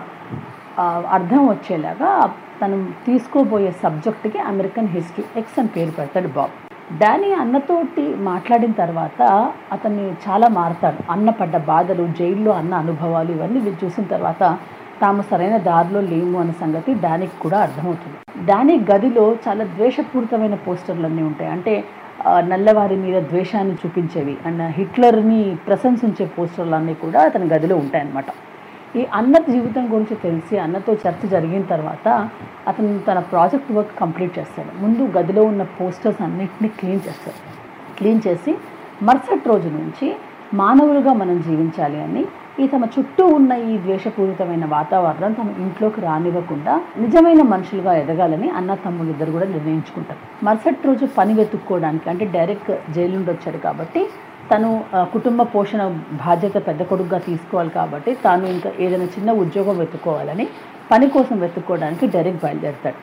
అర్థం 1.17 1.43
వచ్చేలాగా 1.53 2.13
తను 2.61 2.77
తీసుకోబోయే 3.07 3.71
సబ్జెక్ట్కి 3.83 4.39
అమెరికన్ 4.51 4.91
హిస్టరీ 4.95 5.25
ఎక్స్ 5.41 5.59
అని 5.61 5.71
పేరు 5.77 5.93
పెడతాడు 5.99 6.31
బాబ్. 6.39 6.55
డానీ 7.01 7.31
అన్నతోటి 7.43 8.05
మాట్లాడిన 8.29 8.73
తర్వాత 8.83 9.21
అతన్ని 9.75 10.07
చాలా 10.25 10.47
మారుతాడు. 10.59 11.01
అన్న 11.15 11.31
పడ్డ 11.41 11.57
బాధలు 11.73 12.05
జైల్లో 12.21 12.53
అన్న 12.61 12.73
అనుభవాలు 12.85 13.31
ఇవన్నీ 13.37 13.61
చూసిన 13.83 14.05
తర్వాత 14.15 14.43
తాము 15.03 15.23
సరైన 15.31 15.57
దారిలో 15.69 16.01
లేము 16.13 16.37
అన్న 16.41 16.53
సంగతి 16.63 16.91
డానీకి 17.05 17.37
కూడా 17.45 17.59
అర్థమవుతుంది. 17.67 18.17
డానీ 18.49 18.75
గదిలో 18.91 19.25
చాలా 19.47 19.65
ద్వేషపూరితమైన 19.77 20.57
పోస్టర్లు 20.67 21.07
అన్నీ 21.11 21.23
ఉంటాయి. 21.31 21.51
అంటే 21.57 21.75
నల్లవారి 22.53 22.97
మీద 23.05 23.19
ద్వేషాన్ని 23.31 23.75
చూపించేవి. 23.83 24.35
అండ్ 24.49 24.63
హిట్లర్ని 24.79 25.43
ప్రశంసించే 25.69 26.25
పోస్టర్లు 26.37 26.77
అన్నీ 26.79 26.95
కూడా 27.05 27.21
అతని 27.29 27.47
గదిలో 27.55 27.77
ఉంటాయన్నమాట. 27.85 28.31
ఈ 28.99 29.03
అన్న 29.19 29.35
జీవితం 29.49 29.85
గురించి 29.93 30.15
తెలిసి 30.23 30.55
అన్నతో 30.59 30.93
చర్చ 31.03 31.23
జరిగిన 31.35 31.63
తర్వాత 31.73 32.07
అతను 32.71 32.89
తన 33.09 33.19
ప్రాజెక్ట్ 33.33 33.71
వర్క్ 33.77 33.93
కంప్లీట్ 34.01 34.33
చేస్తాడు. 34.39 34.71
ముందు 34.83 35.03
గదిలో 35.17 35.43
ఉన్న 35.51 35.63
పోస్టర్స్ 35.79 36.23
అన్నింటినీ 36.27 36.69
క్లీన్ 36.79 37.03
చేస్తాడు. 37.07 37.41
క్లీన్ 37.99 38.23
చేసి 38.27 38.53
మరుసటి 39.09 39.49
రోజు 39.49 39.69
నుంచి 39.77 40.07
మానవులుగా 40.61 41.13
మనం 41.21 41.37
జీవించాలి 41.49 41.99
అని 42.07 42.23
ఈ 42.63 42.65
తమ 42.73 42.85
చుట్టూ 42.95 43.25
ఉన్న 43.37 43.53
ఈ 43.71 43.75
ద్వేషపూరితమైన 43.85 44.65
వాతావరణం 44.75 45.33
తమ 45.33 45.53
ఇంట్లోకి 45.65 46.01
రానివ్వకుండా 46.07 46.75
నిజమైన 47.05 47.43
మనుషులుగా 47.53 47.93
ఎదగాలని 48.03 48.49
అన్న 48.61 48.75
తమ్ముళ్ళు 48.87 49.13
ఇద్దరు 49.15 49.35
కూడా 49.37 49.49
నిర్ణయించుకుంటారు. 49.55 50.21
మరుసటి 50.49 50.83
రోజు 50.89 51.07
పని 51.19 51.35
వెతుక్కోవడానికి 51.35 52.11
అంటే 52.15 52.27
డైరెక్ట్ 52.37 52.73
జైలు 52.97 53.13
నుండి 53.17 53.31
వచ్చాడు 53.31 53.61
కాబట్టి 53.67 54.03
తను 54.51 54.71
కుటుంబ 55.13 55.43
పోషణ 55.53 55.83
బాధ్యత 56.25 56.57
పెద్ద 56.69 56.83
కొడుకుగా 56.83 57.19
తీసుకోవాలి 57.19 57.71
కాబట్టి 57.71 58.11
తాను 58.25 58.47
ఇంకా 58.47 58.71
ఏదైనా 58.79 59.09
చిన్న 59.17 59.31
ఉద్యోగం 59.43 59.77
వెతుక్కోవాలని 59.79 60.47
పని 60.91 61.07
కోసం 61.09 61.37
వెతుక్కోవడానికి 61.39 62.05
డైరెక్ట్ 62.07 62.43
బయలుదేరుతాడు. 62.45 62.99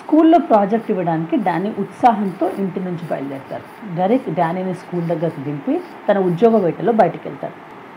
స్కూల్లో 0.00 0.38
ప్రాజెక్ట్ 0.50 0.90
ఇవ్వడానికి 0.90 1.36
డానీ 1.46 1.70
ఉత్సాహంతో 1.78 2.46
ఇంటి 2.58 2.80
నుంచి 2.80 3.04
బయలుదేరుతారు 3.10 3.64
డైరెక్ట్ 3.96 4.28
డానీని 4.30 4.74
స్కూల్ 4.74 5.06
దగ్గరకు 5.08 5.40
దింపి 5.40 5.74
తన 6.08 6.18
ఉద్యోగ 6.28 6.56
వేటలో 6.56 6.92
బయటకు 6.92 7.24
వెళ్తారు 7.28 7.56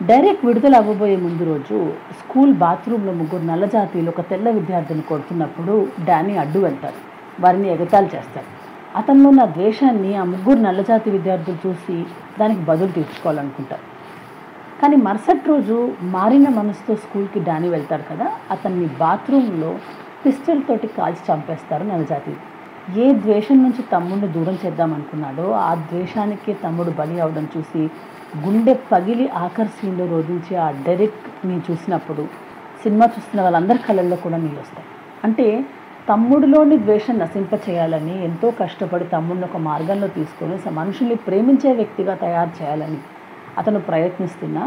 డైరెక్ట్ 0.09 0.43
విడుదల 0.45 0.75
అవ్వబోయే 0.75 1.17
ముందు 1.17 1.43
రోజు 1.43 1.77
స్కూల్ 2.19 2.53
బాత్రూంలో 2.57 3.13
ముగ్గురు 3.13 3.45
నల్ల 3.45 3.65
జాతీయులు 3.65 4.09
ఒక 4.09 4.23
తెల్ల 4.29 4.49
విద్యార్థిని 4.49 5.03
కొడుతున్నప్పుడు 5.09 5.75
డానీ 6.07 6.35
అడ్డు 6.37 6.59
వెళ్తారు 6.59 6.99
వారిని 7.39 7.69
ఎగతాలు 7.69 8.09
చేస్తారు 8.15 8.49
అతనిలో 8.95 9.29
ఉన్న 9.29 9.45
ద్వేషాన్ని 9.45 10.15
ఆ 10.15 10.23
ముగ్గురు 10.23 10.59
నల్లజాతి 10.59 11.09
విద్యార్థులు 11.11 11.57
చూసి 11.65 11.97
దానికి 12.39 12.61
బదులు 12.61 12.91
తీర్చుకోవాలనుకుంటారు 12.91 13.85
కానీ 14.81 14.95
మరుసటి 14.95 15.49
రోజు 15.49 15.77
మారిన 16.01 16.49
మనసుతో 16.49 16.95
స్కూల్కి 16.95 17.39
డాని 17.39 17.69
వెళ్తాడు 17.69 18.03
కదా 18.03 18.27
అతన్ని 18.51 18.85
బాత్రూంలో 18.99 19.71
పిస్టల్ 20.25 20.61
తోటి 20.61 20.87
కాల్చి 20.87 21.23
చంపేస్తారు 21.29 21.83
నల్లజాతి 21.83 22.33
ఏ 22.99 23.13
ద్వేషం 23.13 23.57
నుంచి 23.63 23.81
తమ్ముడిని 23.91 24.27
దూరం 24.33 24.57
చేద్దాం 24.65 24.93
అనుకున్నాడో 24.93 25.51
ఆ 25.51 25.75
ద్వేషానికి 25.75 26.53
తమ్ముడు 26.53 26.91
బలి 26.91 27.19
అవడం 27.19 27.47
చూసి 27.57 27.83
గుండె 28.45 28.73
పగిలి 28.91 29.27
ఆఖరి 29.35 29.67
సీన్లో 29.67 30.05
రోధించి 30.05 30.55
ఆ 30.55 30.71
డైరెక్ట్ని 30.71 31.61
చూసినప్పుడు 31.69 32.23
సినిమా 32.83 33.05
చూస్తున్న 33.05 33.41
వాళ్ళందరి 33.41 33.77
కళ్ళల్లో 33.77 34.15
కూడా 34.15 34.37
నీళ్ళు 34.37 34.59
వస్తాయి. 34.59 34.87
అంటే 35.23 35.45
తమ్ముడిలోని 36.09 36.75
ద్వేషం 36.77 37.15
నశింప 37.19 37.53
చేయాలని 37.65 38.13
ఎంతో 38.23 38.47
కష్టపడి 38.59 39.05
తమ్ముడిని 39.05 39.45
ఒక 39.45 39.57
మార్గంలో 39.67 40.07
తీసుకొని 40.07 40.55
మనుషుల్ని 40.71 41.17
ప్రేమించే 41.27 41.71
వ్యక్తిగా 41.71 42.13
తయారు 42.23 42.51
చేయాలని 42.59 42.99
అతను 43.57 43.79
ప్రయత్నిస్తున్న 43.79 44.57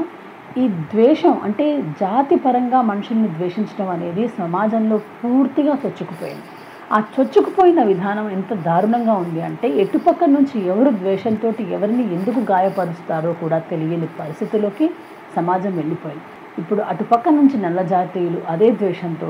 ఈ 0.58 0.64
ద్వేషం 0.92 1.34
అంటే 1.44 1.66
జాతి 2.00 2.36
పరంగా 2.36 2.80
మనుషుల్ని 2.82 3.28
ద్వేషించడం 3.28 3.88
అనేది 3.88 4.24
సమాజంలో 4.38 4.96
పూర్తిగా 5.20 5.74
చొచ్చుకుపోయింది. 5.84 6.46
ఆ 6.92 6.98
చొచ్చుకుపోయిన 7.14 7.80
విధానం 7.82 8.26
ఎంత 8.30 8.52
దారుణంగా 8.66 9.14
ఉంది 9.14 9.40
అంటే 9.40 9.68
ఎటుపక్క 9.84 10.24
నుంచి 10.24 10.56
ఎవరు 10.72 10.90
ద్వేషంతో 11.02 11.50
ఎవరిని 11.76 12.04
ఎందుకు 12.16 12.40
గాయపరుస్తారో 12.52 13.32
కూడా 13.42 13.58
తెలియని 13.70 14.08
పరిస్థితిలోకి 14.20 14.88
సమాజం 15.36 15.72
వెళ్ళిపోయింది. 15.80 16.26
ఇప్పుడు 16.58 16.80
అటుపక్క 16.82 17.28
నుంచి 17.28 17.56
నల్ల 17.62 17.80
జాతీయులు 17.94 18.40
అదే 18.48 18.68
ద్వేషంతో 18.80 19.28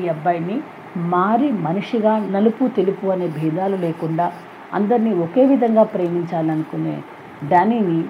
ఈ 0.00 0.04
అబ్బాయిని 0.08 0.56
మారి 0.96 1.52
మనిషిగా 1.52 2.28
నలుపు 2.30 2.68
తెలుపు 2.68 3.06
అనే 3.06 3.26
భేదాలు 3.26 3.76
లేకుండా 3.76 4.32
అందరినీ 4.74 5.14
ఒకే 5.14 5.46
విధంగా 5.46 5.82
ప్రేమించాలనుకునే 5.82 7.02
డానీని 7.44 8.04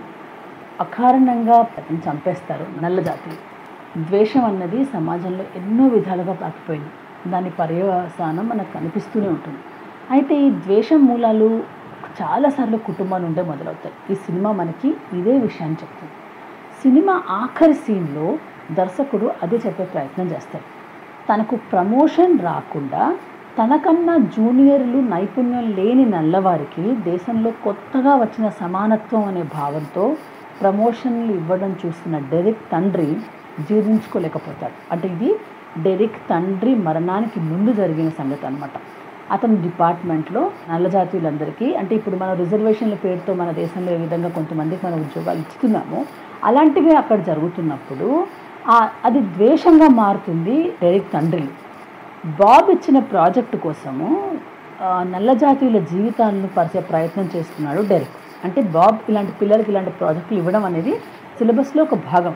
అకారణంగా 0.80 1.66
చంపేస్తారు 2.08 2.66
నల్ల 2.82 3.00
ద్వేషం 3.96 4.44
అన్నది 4.44 4.84
సమాజంలో 4.84 5.44
ఎన్నో 5.56 5.86
విధాలుగా 5.86 6.32
పాకిపోయింది. 6.32 6.88
దాని 7.30 7.50
పర్యవసానం 7.50 8.48
మనకు 8.48 8.72
కనిపిస్తూనే 8.72 9.28
ఉంటుంది. 9.28 9.58
అయితే 10.10 10.34
ఈ 10.34 10.50
ద్వేషం 10.50 11.06
మూలాలు 11.06 11.62
చాలాసార్లు 12.22 12.76
కుటుంబం 12.76 13.22
నుండే 13.22 13.42
మొదలవుతాయి. 13.42 13.94
ఈ 14.10 14.14
సినిమా 14.14 14.52
మనకి 14.52 14.88
ఇదే 14.88 15.38
విషయాన్ని 15.38 15.78
చెప్తుంది. 15.82 16.12
సినిమా 16.82 17.22
ఆఖరి 17.30 17.74
సీన్లో 17.74 18.38
దర్శకుడు 18.72 19.30
అదే 19.42 19.56
చెప్పే 19.66 19.84
ప్రయత్నం 19.84 20.26
చేస్తాడు. 20.26 20.77
తనకు 21.28 21.54
ప్రమోషన్ 21.72 22.34
రాకుండా 22.40 23.02
తనకన్నా 23.58 24.14
జూనియర్లు 24.34 24.98
నైపుణ్యం 25.12 25.66
లేని 25.78 26.04
నల్లవారికి 26.14 26.84
దేశంలో 27.08 27.50
కొత్తగా 27.64 28.12
వచ్చిన 28.16 28.46
సమానత్వం 28.60 29.24
అనే 29.30 29.42
భావంతో 29.56 30.04
ప్రమోషన్లు 30.60 31.32
ఇవ్వడం 31.32 31.72
చూస్తున్న 31.82 32.16
డెరిక్ 32.32 32.62
తండ్రి 32.72 33.08
జీర్ణించుకోలేకపోతాడు. 33.68 34.76
అంటే 34.92 35.08
ఇది 35.08 35.30
డెరిక్ 35.82 36.18
తండ్రి 36.30 36.72
మరణానికి 36.86 37.38
ముందు 37.50 37.70
జరిగిన 37.72 38.08
సంగతి 38.20 38.44
అనమాట 38.46 38.76
అతని 39.32 39.56
డిపార్ట్మెంట్లో 39.66 40.42
నల్ల 40.70 40.86
జాతీయులందరికీ 40.88 41.66
అంటే 41.74 41.92
ఇప్పుడు 41.94 42.16
మన 42.16 42.30
రిజర్వేషన్ల 42.32 42.96
పేరుతో 43.04 43.32
మన 43.34 43.50
దేశంలో 43.62 43.90
ఏ 43.92 43.98
విధంగా 44.04 44.30
కొంతమందికి 44.38 44.82
మన 44.86 44.94
ఉద్యోగాలు 45.04 45.42
ఇస్తున్నామో 45.44 45.98
అలాంటివి 46.44 46.92
అక్కడ 46.94 47.18
జరుగుతున్నప్పుడు 47.24 48.08
అది 49.04 49.20
ద్వేషంగా 49.20 49.88
మారుతుంది 49.88 50.56
డెరిక్ 50.82 51.12
తండ్రి. 51.12 51.46
బాబ్ 52.42 52.70
ఇచ్చిన 52.70 52.98
ప్రాజెక్టు 52.98 53.56
కోసము 53.56 54.08
నల్లజాతీయుల 54.80 55.12
నల్ల 55.12 55.32
జాతీయుల 55.32 55.78
జీవితాలను 55.92 56.48
పరిచే 56.56 56.80
ప్రయత్నం 56.90 57.26
చేస్తున్నాడు 57.36 57.80
డెరిక్ 57.92 58.16
అంటే 58.44 58.60
బాబ్ 58.76 58.98
ఇలాంటి 59.08 59.32
పిల్లలకి 59.40 59.70
ఇలాంటి 59.72 59.90
ప్రాజెక్టులు 59.90 60.38
ఇవ్వడం 60.38 60.64
అనేది 60.64 60.92
సిలబస్లో 61.38 61.82
ఒక 61.82 61.96
భాగం. 62.12 62.34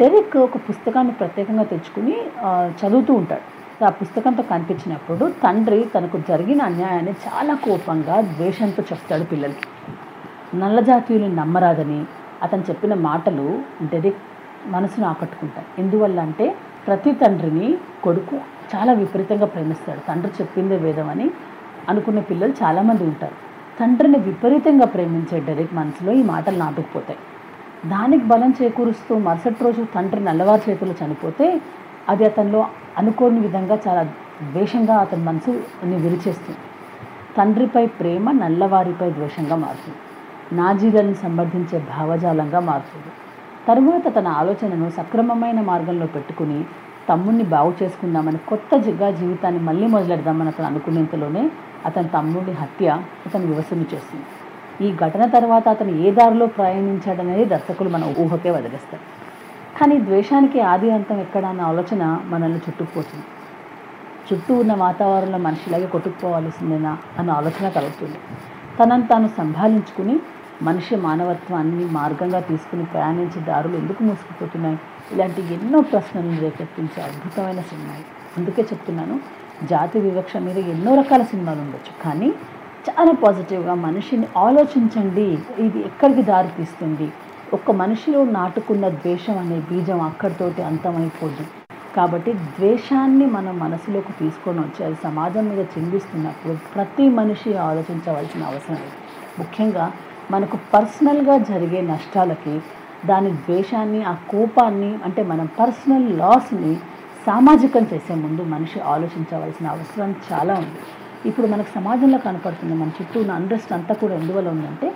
డెరిక్ 0.00 0.36
ఒక 0.36 0.56
పుస్తకాన్ని 0.68 1.12
ప్రత్యేకంగా 1.12 1.64
తెచ్చుకుని 1.72 2.14
చదువుతూ 2.80 3.14
ఉంటాడు. 3.14 3.44
ఆ 3.84 3.90
పుస్తకంతో 4.00 4.42
కనిపించినప్పుడు 4.42 5.24
తండ్రి 5.44 5.80
తనకు 5.94 6.18
జరిగిన 6.28 6.62
అన్యాయాన్ని 6.62 7.14
చాలా 7.26 7.54
కోపంగా 7.66 8.20
ద్వేషంతో 8.20 8.82
చెప్తాడు 8.90 9.24
పిల్లలకి. 9.24 9.66
నల్ల 10.58 10.80
జాతీయులు 10.80 11.28
నమ్మరాదని 11.40 12.00
అతను 12.42 12.64
చెప్పిన 12.70 12.94
మాటలు 13.08 13.46
డెరిక్ 13.92 14.22
మనసును 14.66 15.06
ఆకట్టుకుంటాయి. 15.06 15.66
ఎందువల్ల 15.78 16.20
అంటే 16.20 16.56
ప్రతి 16.86 17.12
తండ్రిని 17.12 17.78
కొడుకు 18.04 18.36
చాలా 18.74 18.92
విపరీతంగా 18.92 19.46
ప్రేమిస్తాడు. 19.46 20.00
తండ్రి 20.08 20.32
చెప్పిందే 20.40 20.76
వేదం 20.76 21.08
అని 21.08 21.30
అనుకునే 21.88 22.20
పిల్లలు 22.20 22.54
చాలామంది 22.62 23.04
ఉంటారు. 23.04 23.34
తండ్రిని 23.80 24.18
విపరీతంగా 24.18 24.86
ప్రేమించే 24.86 25.40
డైరెక్ట్ 25.40 25.74
మనసులో 25.74 26.12
ఈ 26.12 26.22
మాటలు 26.22 26.58
నాటుకుపోతాయి. 26.58 27.18
దానికి 27.88 28.24
బలం 28.24 28.54
చేకూరుస్తూ 28.62 29.18
మరుసటి 29.18 29.64
రోజు 29.64 29.86
తండ్రి 29.94 30.24
నల్లవారి 30.24 30.70
చేతులు 30.70 30.94
చనిపోతే 31.04 31.60
అది 32.08 32.24
అతనిలో 32.24 32.66
అనుకోని 32.98 33.40
విధంగా 33.40 33.78
చాలా 33.88 34.02
ద్వేషంగా 34.52 34.96
అతని 34.96 35.24
మనసుని 35.24 35.96
విరిచేస్తుంది. 35.96 36.58
తండ్రిపై 37.36 37.86
ప్రేమ 37.86 38.30
నల్లవారిపై 38.30 39.10
ద్వేషంగా 39.10 39.56
మారుతుంది. 39.56 39.98
నాజీలను 40.56 41.14
సంబంధించే 41.14 41.78
భావజాలంగా 41.78 42.60
మారుతుంది. 42.60 43.12
తరువాత 43.68 44.16
తన 44.16 44.28
ఆలోచనను 44.28 44.90
సక్రమమైన 44.90 45.60
మార్గంలో 45.60 46.06
పెట్టుకుని 46.06 46.64
తమ్ముడిని 47.08 47.44
బాగు 47.44 47.72
చేసుకుందామని 47.82 48.38
కొత్త 48.48 48.76
జిగ్గా 48.76 49.10
జీవితాన్ని 49.10 49.60
మళ్ళీ 49.60 49.86
మొదలెడదామని 49.86 50.48
అతను 50.48 50.66
అనుకునేంతలోనే 50.66 51.50
అతని 51.86 52.08
తమ్ముడి 52.08 52.52
హత్య 52.52 52.88
అతను 53.26 53.46
వివసము 53.46 53.86
చేస్తుంది 53.94 54.26
ఈ 54.86 54.96
ఘటన 54.96 55.26
తర్వాత 55.26 55.68
అతను 55.68 55.90
ఏ 55.90 56.10
దారిలో 56.10 56.46
ప్రయాణించాడనేది 56.46 57.44
దర్శకులు 57.44 57.88
మన 57.88 58.04
ఊహకే 58.18 58.50
వదిలేస్తారు. 58.50 59.02
కానీ 59.80 60.00
ద్వేషానికి 60.00 60.60
ఆది 60.60 60.90
అంతం 60.90 61.20
ఎక్కడ 61.20 61.44
అన్న 61.44 61.60
ఆలోచన 61.60 62.20
మనల్ని 62.24 62.58
చుట్టుకుపోతుంది. 62.58 63.24
చుట్టూ 64.28 64.54
ఉన్న 64.54 64.72
వాతావరణంలో 64.74 65.38
మనిషిలాగే 65.38 65.86
కొట్టుకుపోవాల్సిందేనా 65.86 66.98
అన్న 67.18 67.30
ఆలోచన 67.30 67.68
కలుగుతుంది. 67.68 68.18
తనను 68.78 69.06
తాను 69.06 69.28
సంభాలించుకుని 69.36 70.20
మనిషి 70.62 70.96
మానవత్వాన్ని 70.96 71.84
మార్గంగా 71.84 72.40
తీసుకుని 72.40 72.84
ప్రయాణించే 72.84 73.40
దారులు 73.40 73.76
ఎందుకు 73.76 74.02
మూసుకుపోతున్నాయి? 74.02 74.78
ఇలాంటి 75.12 75.54
ఎన్నో 75.54 75.80
ప్రశ్నలను 75.80 76.40
రేకెత్తించే 76.40 77.02
అద్భుతమైన 77.02 77.60
సినిమా 77.60 77.94
అందుకే 78.38 78.62
చెప్తున్నాను 78.62 79.20
జాతి 79.66 80.00
వివక్ష 80.00 80.36
మీద 80.36 80.58
ఎన్నో 80.58 80.94
రకాల 80.94 81.22
సినిమాలు 81.22 81.60
ఉండొచ్చు. 81.60 82.02
కానీ 82.04 82.34
చాలా 82.90 83.12
పాజిటివ్గా 83.12 83.74
మనిషిని 83.74 84.26
ఆలోచించండి. 84.36 85.38
ఇది 85.58 85.78
ఎక్కడికి 85.78 86.22
దారి 86.22 86.48
తీస్తుంది? 86.48 87.12
ఒక్క 87.52 87.70
మనిషిలో 87.70 88.24
నాటుకున్న 88.24 88.88
ద్వేషం 88.88 89.38
అనే 89.38 89.58
బీజం 89.58 90.00
అక్కడితోటి 90.00 90.62
అంతమైపోదు. 90.62 91.44
కాబట్టి 91.96 92.32
ద్వేషాన్ని 92.32 93.26
మనం 93.26 93.58
మనసులోకి 93.58 94.12
తీసుకొని 94.12 94.58
వచ్చి 94.58 94.84
అది 94.84 94.94
సమాజం 94.94 95.48
మీద 95.48 95.58
చిందిస్తున్నప్పుడు 95.58 96.58
ప్రతి 96.74 97.08
మనిషి 97.08 97.54
ఆలోచించవలసిన 97.54 98.42
అవసరం 98.42 98.74
లేదు. 98.74 98.96
ముఖ్యంగా 99.38 99.92
మనకు 100.30 100.56
పర్సనల్గా 100.74 101.34
జరిగే 101.50 101.80
నష్టాలకి 101.90 102.54
దాని 103.06 103.30
ద్వేషాన్ని 103.46 104.00
ఆ 104.12 104.14
కోపాన్ని 104.32 104.90
అంటే 105.06 105.22
మనం 105.22 105.46
పర్సనల్ 105.60 106.06
లాస్ని 106.18 106.72
సామాజికం 107.26 107.84
చేసే 107.92 108.14
ముందు 108.14 108.42
మనిషి 108.54 108.78
ఆలోచించవలసిన 108.94 109.66
అవసరం 109.66 110.10
చాలా 110.28 110.54
ఉంది. 110.54 110.80
ఇప్పుడు 111.28 111.46
మనకు 111.46 111.70
సమాజంలో 111.78 112.18
కనపడుతుంది 112.26 112.74
మన 112.74 112.90
చుట్టూ 112.98 113.16
ఉన్న 113.20 113.32
అండ్రెస్ట్ 113.40 113.72
అంతా 113.72 113.94
కూడా 113.94 114.14
ఎందువల్ల 114.14 114.48
ఉందంటే 114.48 114.88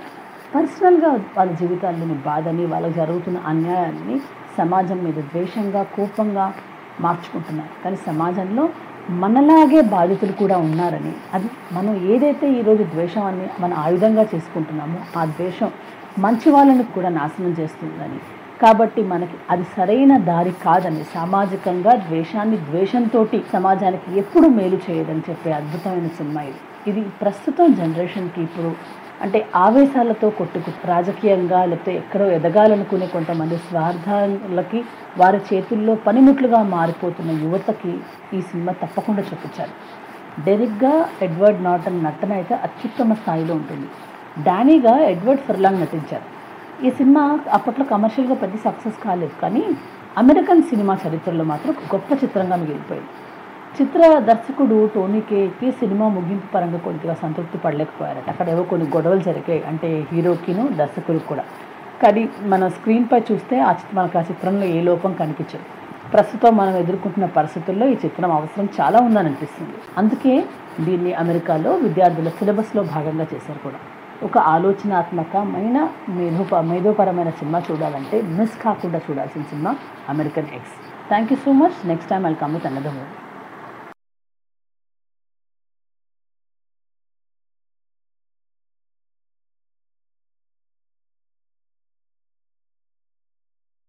పర్సనల్గా 0.54 1.10
వాళ్ళ 1.36 1.50
జీవితాల్లోని 1.52 2.16
బాధని 2.28 2.64
వాళ్ళకి 2.66 2.94
జరుగుతున్న 2.94 3.38
అన్యాయాన్ని 3.52 4.16
సమాజం 4.58 4.98
మీద 5.06 5.18
ద్వేషంగా 5.32 5.82
కోపంగా 5.96 6.46
మార్చుకుంటున్నారు. 7.00 7.74
కానీ 7.84 7.98
సమాజంలో 8.10 8.64
మనలాగే 9.08 9.80
బాధితులు 9.80 10.32
కూడా 10.32 10.56
ఉన్నారని 10.58 11.12
అది 11.34 11.48
మనం 11.72 11.94
ఏదైతే 12.06 12.50
ఈరోజు 12.50 12.82
ద్వేషం 12.82 13.24
అని 13.24 13.46
మన 13.60 13.74
ఆయుధంగా 13.74 14.22
చేసుకుంటున్నామో 14.22 15.20
ఆ 15.20 15.24
ద్వేషం 15.24 15.70
మంచి 16.18 16.50
వాళ్ళని 16.50 16.82
కూడా 16.82 17.08
నాశనం 17.08 17.50
చేస్తుందని. 17.60 18.20
కాబట్టి 18.62 19.02
మనకి 19.02 19.36
అది 19.50 19.62
సరైన 19.62 20.16
దారి 20.16 20.52
కాదని 20.64 21.04
సామాజికంగా 21.04 21.94
ద్వేషాన్ని 21.96 22.56
ద్వేషంతో 22.56 23.26
సమాజానికి 23.52 24.18
ఎప్పుడు 24.18 24.48
మేలు 24.48 24.78
చేయదని 24.90 25.22
చెప్పే 25.30 25.52
అద్భుతమైన 25.52 26.06
సినిమా 26.06 26.42
ఇది. 26.42 26.60
ఇది 26.86 27.00
ప్రస్తుతం 27.00 27.74
జనరేషన్కి 27.74 28.42
ఇప్పుడు 28.42 28.74
అంటే 29.24 29.38
ఆవేశాలతో 29.64 30.26
కొట్టుకు 30.38 30.70
రాజకీయంగా 30.92 31.60
లేకపోతే 31.70 31.92
ఎక్కడో 32.00 32.26
ఎదగాలనుకునే 32.36 33.06
కొంతమంది 33.14 33.56
స్వార్థాలకి 33.66 34.80
వారి 35.20 35.40
చేతుల్లో 35.48 35.94
పనిముట్లుగా 36.06 36.60
మారిపోతున్న 36.76 37.30
యువతకి 37.44 37.92
ఈ 38.36 38.40
సినిమా 38.50 38.72
తప్పకుండా 38.82 39.22
చూపించాలి. 39.30 39.74
డెరిక్గా 40.46 40.94
ఎడ్వర్డ్ 41.26 41.62
నాటన్ 41.68 42.02
నటన 42.06 42.32
అయితే 42.40 42.54
అత్యుత్తమ 42.66 43.12
స్థాయిలో 43.22 43.54
ఉంటుంది. 43.60 43.88
డానీగా 44.46 44.94
ఎడ్వర్డ్ 45.12 45.42
ఫర్లాంగ్ 45.48 45.82
నటించారు. 45.84 46.26
ఈ 46.86 46.90
సినిమా 46.98 47.22
అప్పట్లో 47.56 47.84
కమర్షియల్గా 47.94 48.36
పెద్ద 48.42 48.56
సక్సెస్ 48.66 48.98
కాలేదు 49.06 49.34
కానీ 49.42 49.64
అమెరికన్ 50.22 50.62
సినిమా 50.70 50.94
చరిత్రలో 51.02 51.44
మాత్రం 51.50 51.74
గొప్ప 51.94 52.12
చిత్రంగా 52.22 52.56
మిగిలిపోయింది. 52.62 53.10
చిత్ర 53.76 54.18
దర్శకుడు 54.18 54.90
టోనీ 54.94 55.20
కేకి 55.20 55.72
సినిమా 55.72 56.08
ముగింపు 56.08 56.46
పరంగా 56.54 56.78
కొద్దిగా 56.78 57.14
సంతృప్తి 57.14 57.58
పడలేకపోయారట. 57.58 58.30
అక్కడ 58.30 58.48
ఏవో 58.48 58.62
కొన్ని 58.62 58.86
గొడవలు 58.96 59.20
జరిగాయి. 59.20 59.62
అంటే 59.62 60.06
హీరోకిను 60.12 60.68
దర్శకులకు 60.68 61.26
కూడా. 61.26 61.44
కానీ 62.02 62.28
మన 62.42 62.68
స్క్రీన్పై 62.68 63.20
చూస్తే 63.32 63.60
ఆ 63.60 63.70
చిత్రం 63.70 63.96
మనకు 63.98 64.18
ఆ 64.18 64.20
చిత్రంలో 64.20 64.64
ఏ 64.64 64.80
లోపం 64.80 65.12
కనిపించదు. 65.12 65.64
ప్రస్తుతం 66.12 66.56
మనం 66.56 66.76
ఎదుర్కొంటున్న 66.76 67.26
పరిస్థితుల్లో 67.26 67.86
ఈ 67.86 67.96
చిత్రం 68.04 68.32
అవసరం 68.32 68.68
చాలా 68.80 68.98
ఉందని 69.00 69.26
అనిపిస్తుంది 69.26 69.76
అందుకే 69.98 70.44
దీన్ని 70.80 71.12
అమెరికాలో 71.14 71.72
విద్యార్థుల 71.76 72.28
సిలబస్లో 72.28 72.82
భాగంగా 72.82 73.26
చేశారు 73.34 73.58
కూడా. 73.58 73.80
ఒక 74.22 74.38
ఆలోచనాత్మకమైన 74.38 75.88
మేధోప 76.08 76.54
మేధోపరమైన 76.56 77.30
సినిమా 77.30 77.62
చూడాలంటే 77.70 78.22
మిస్ 78.22 78.62
కాకుండా 78.62 79.00
చూడాల్సిన 79.10 79.42
cinema 79.42 79.76
American 80.08 80.52
X. 80.54 80.76
Thank 81.08 81.32
you 81.32 81.38
so 81.44 81.52
much. 81.52 81.88
Next 81.88 82.10
time 82.10 82.26
I 82.26 82.34
come 82.34 82.54
with 82.54 82.66
another 82.66 82.94
movie. 82.94 83.29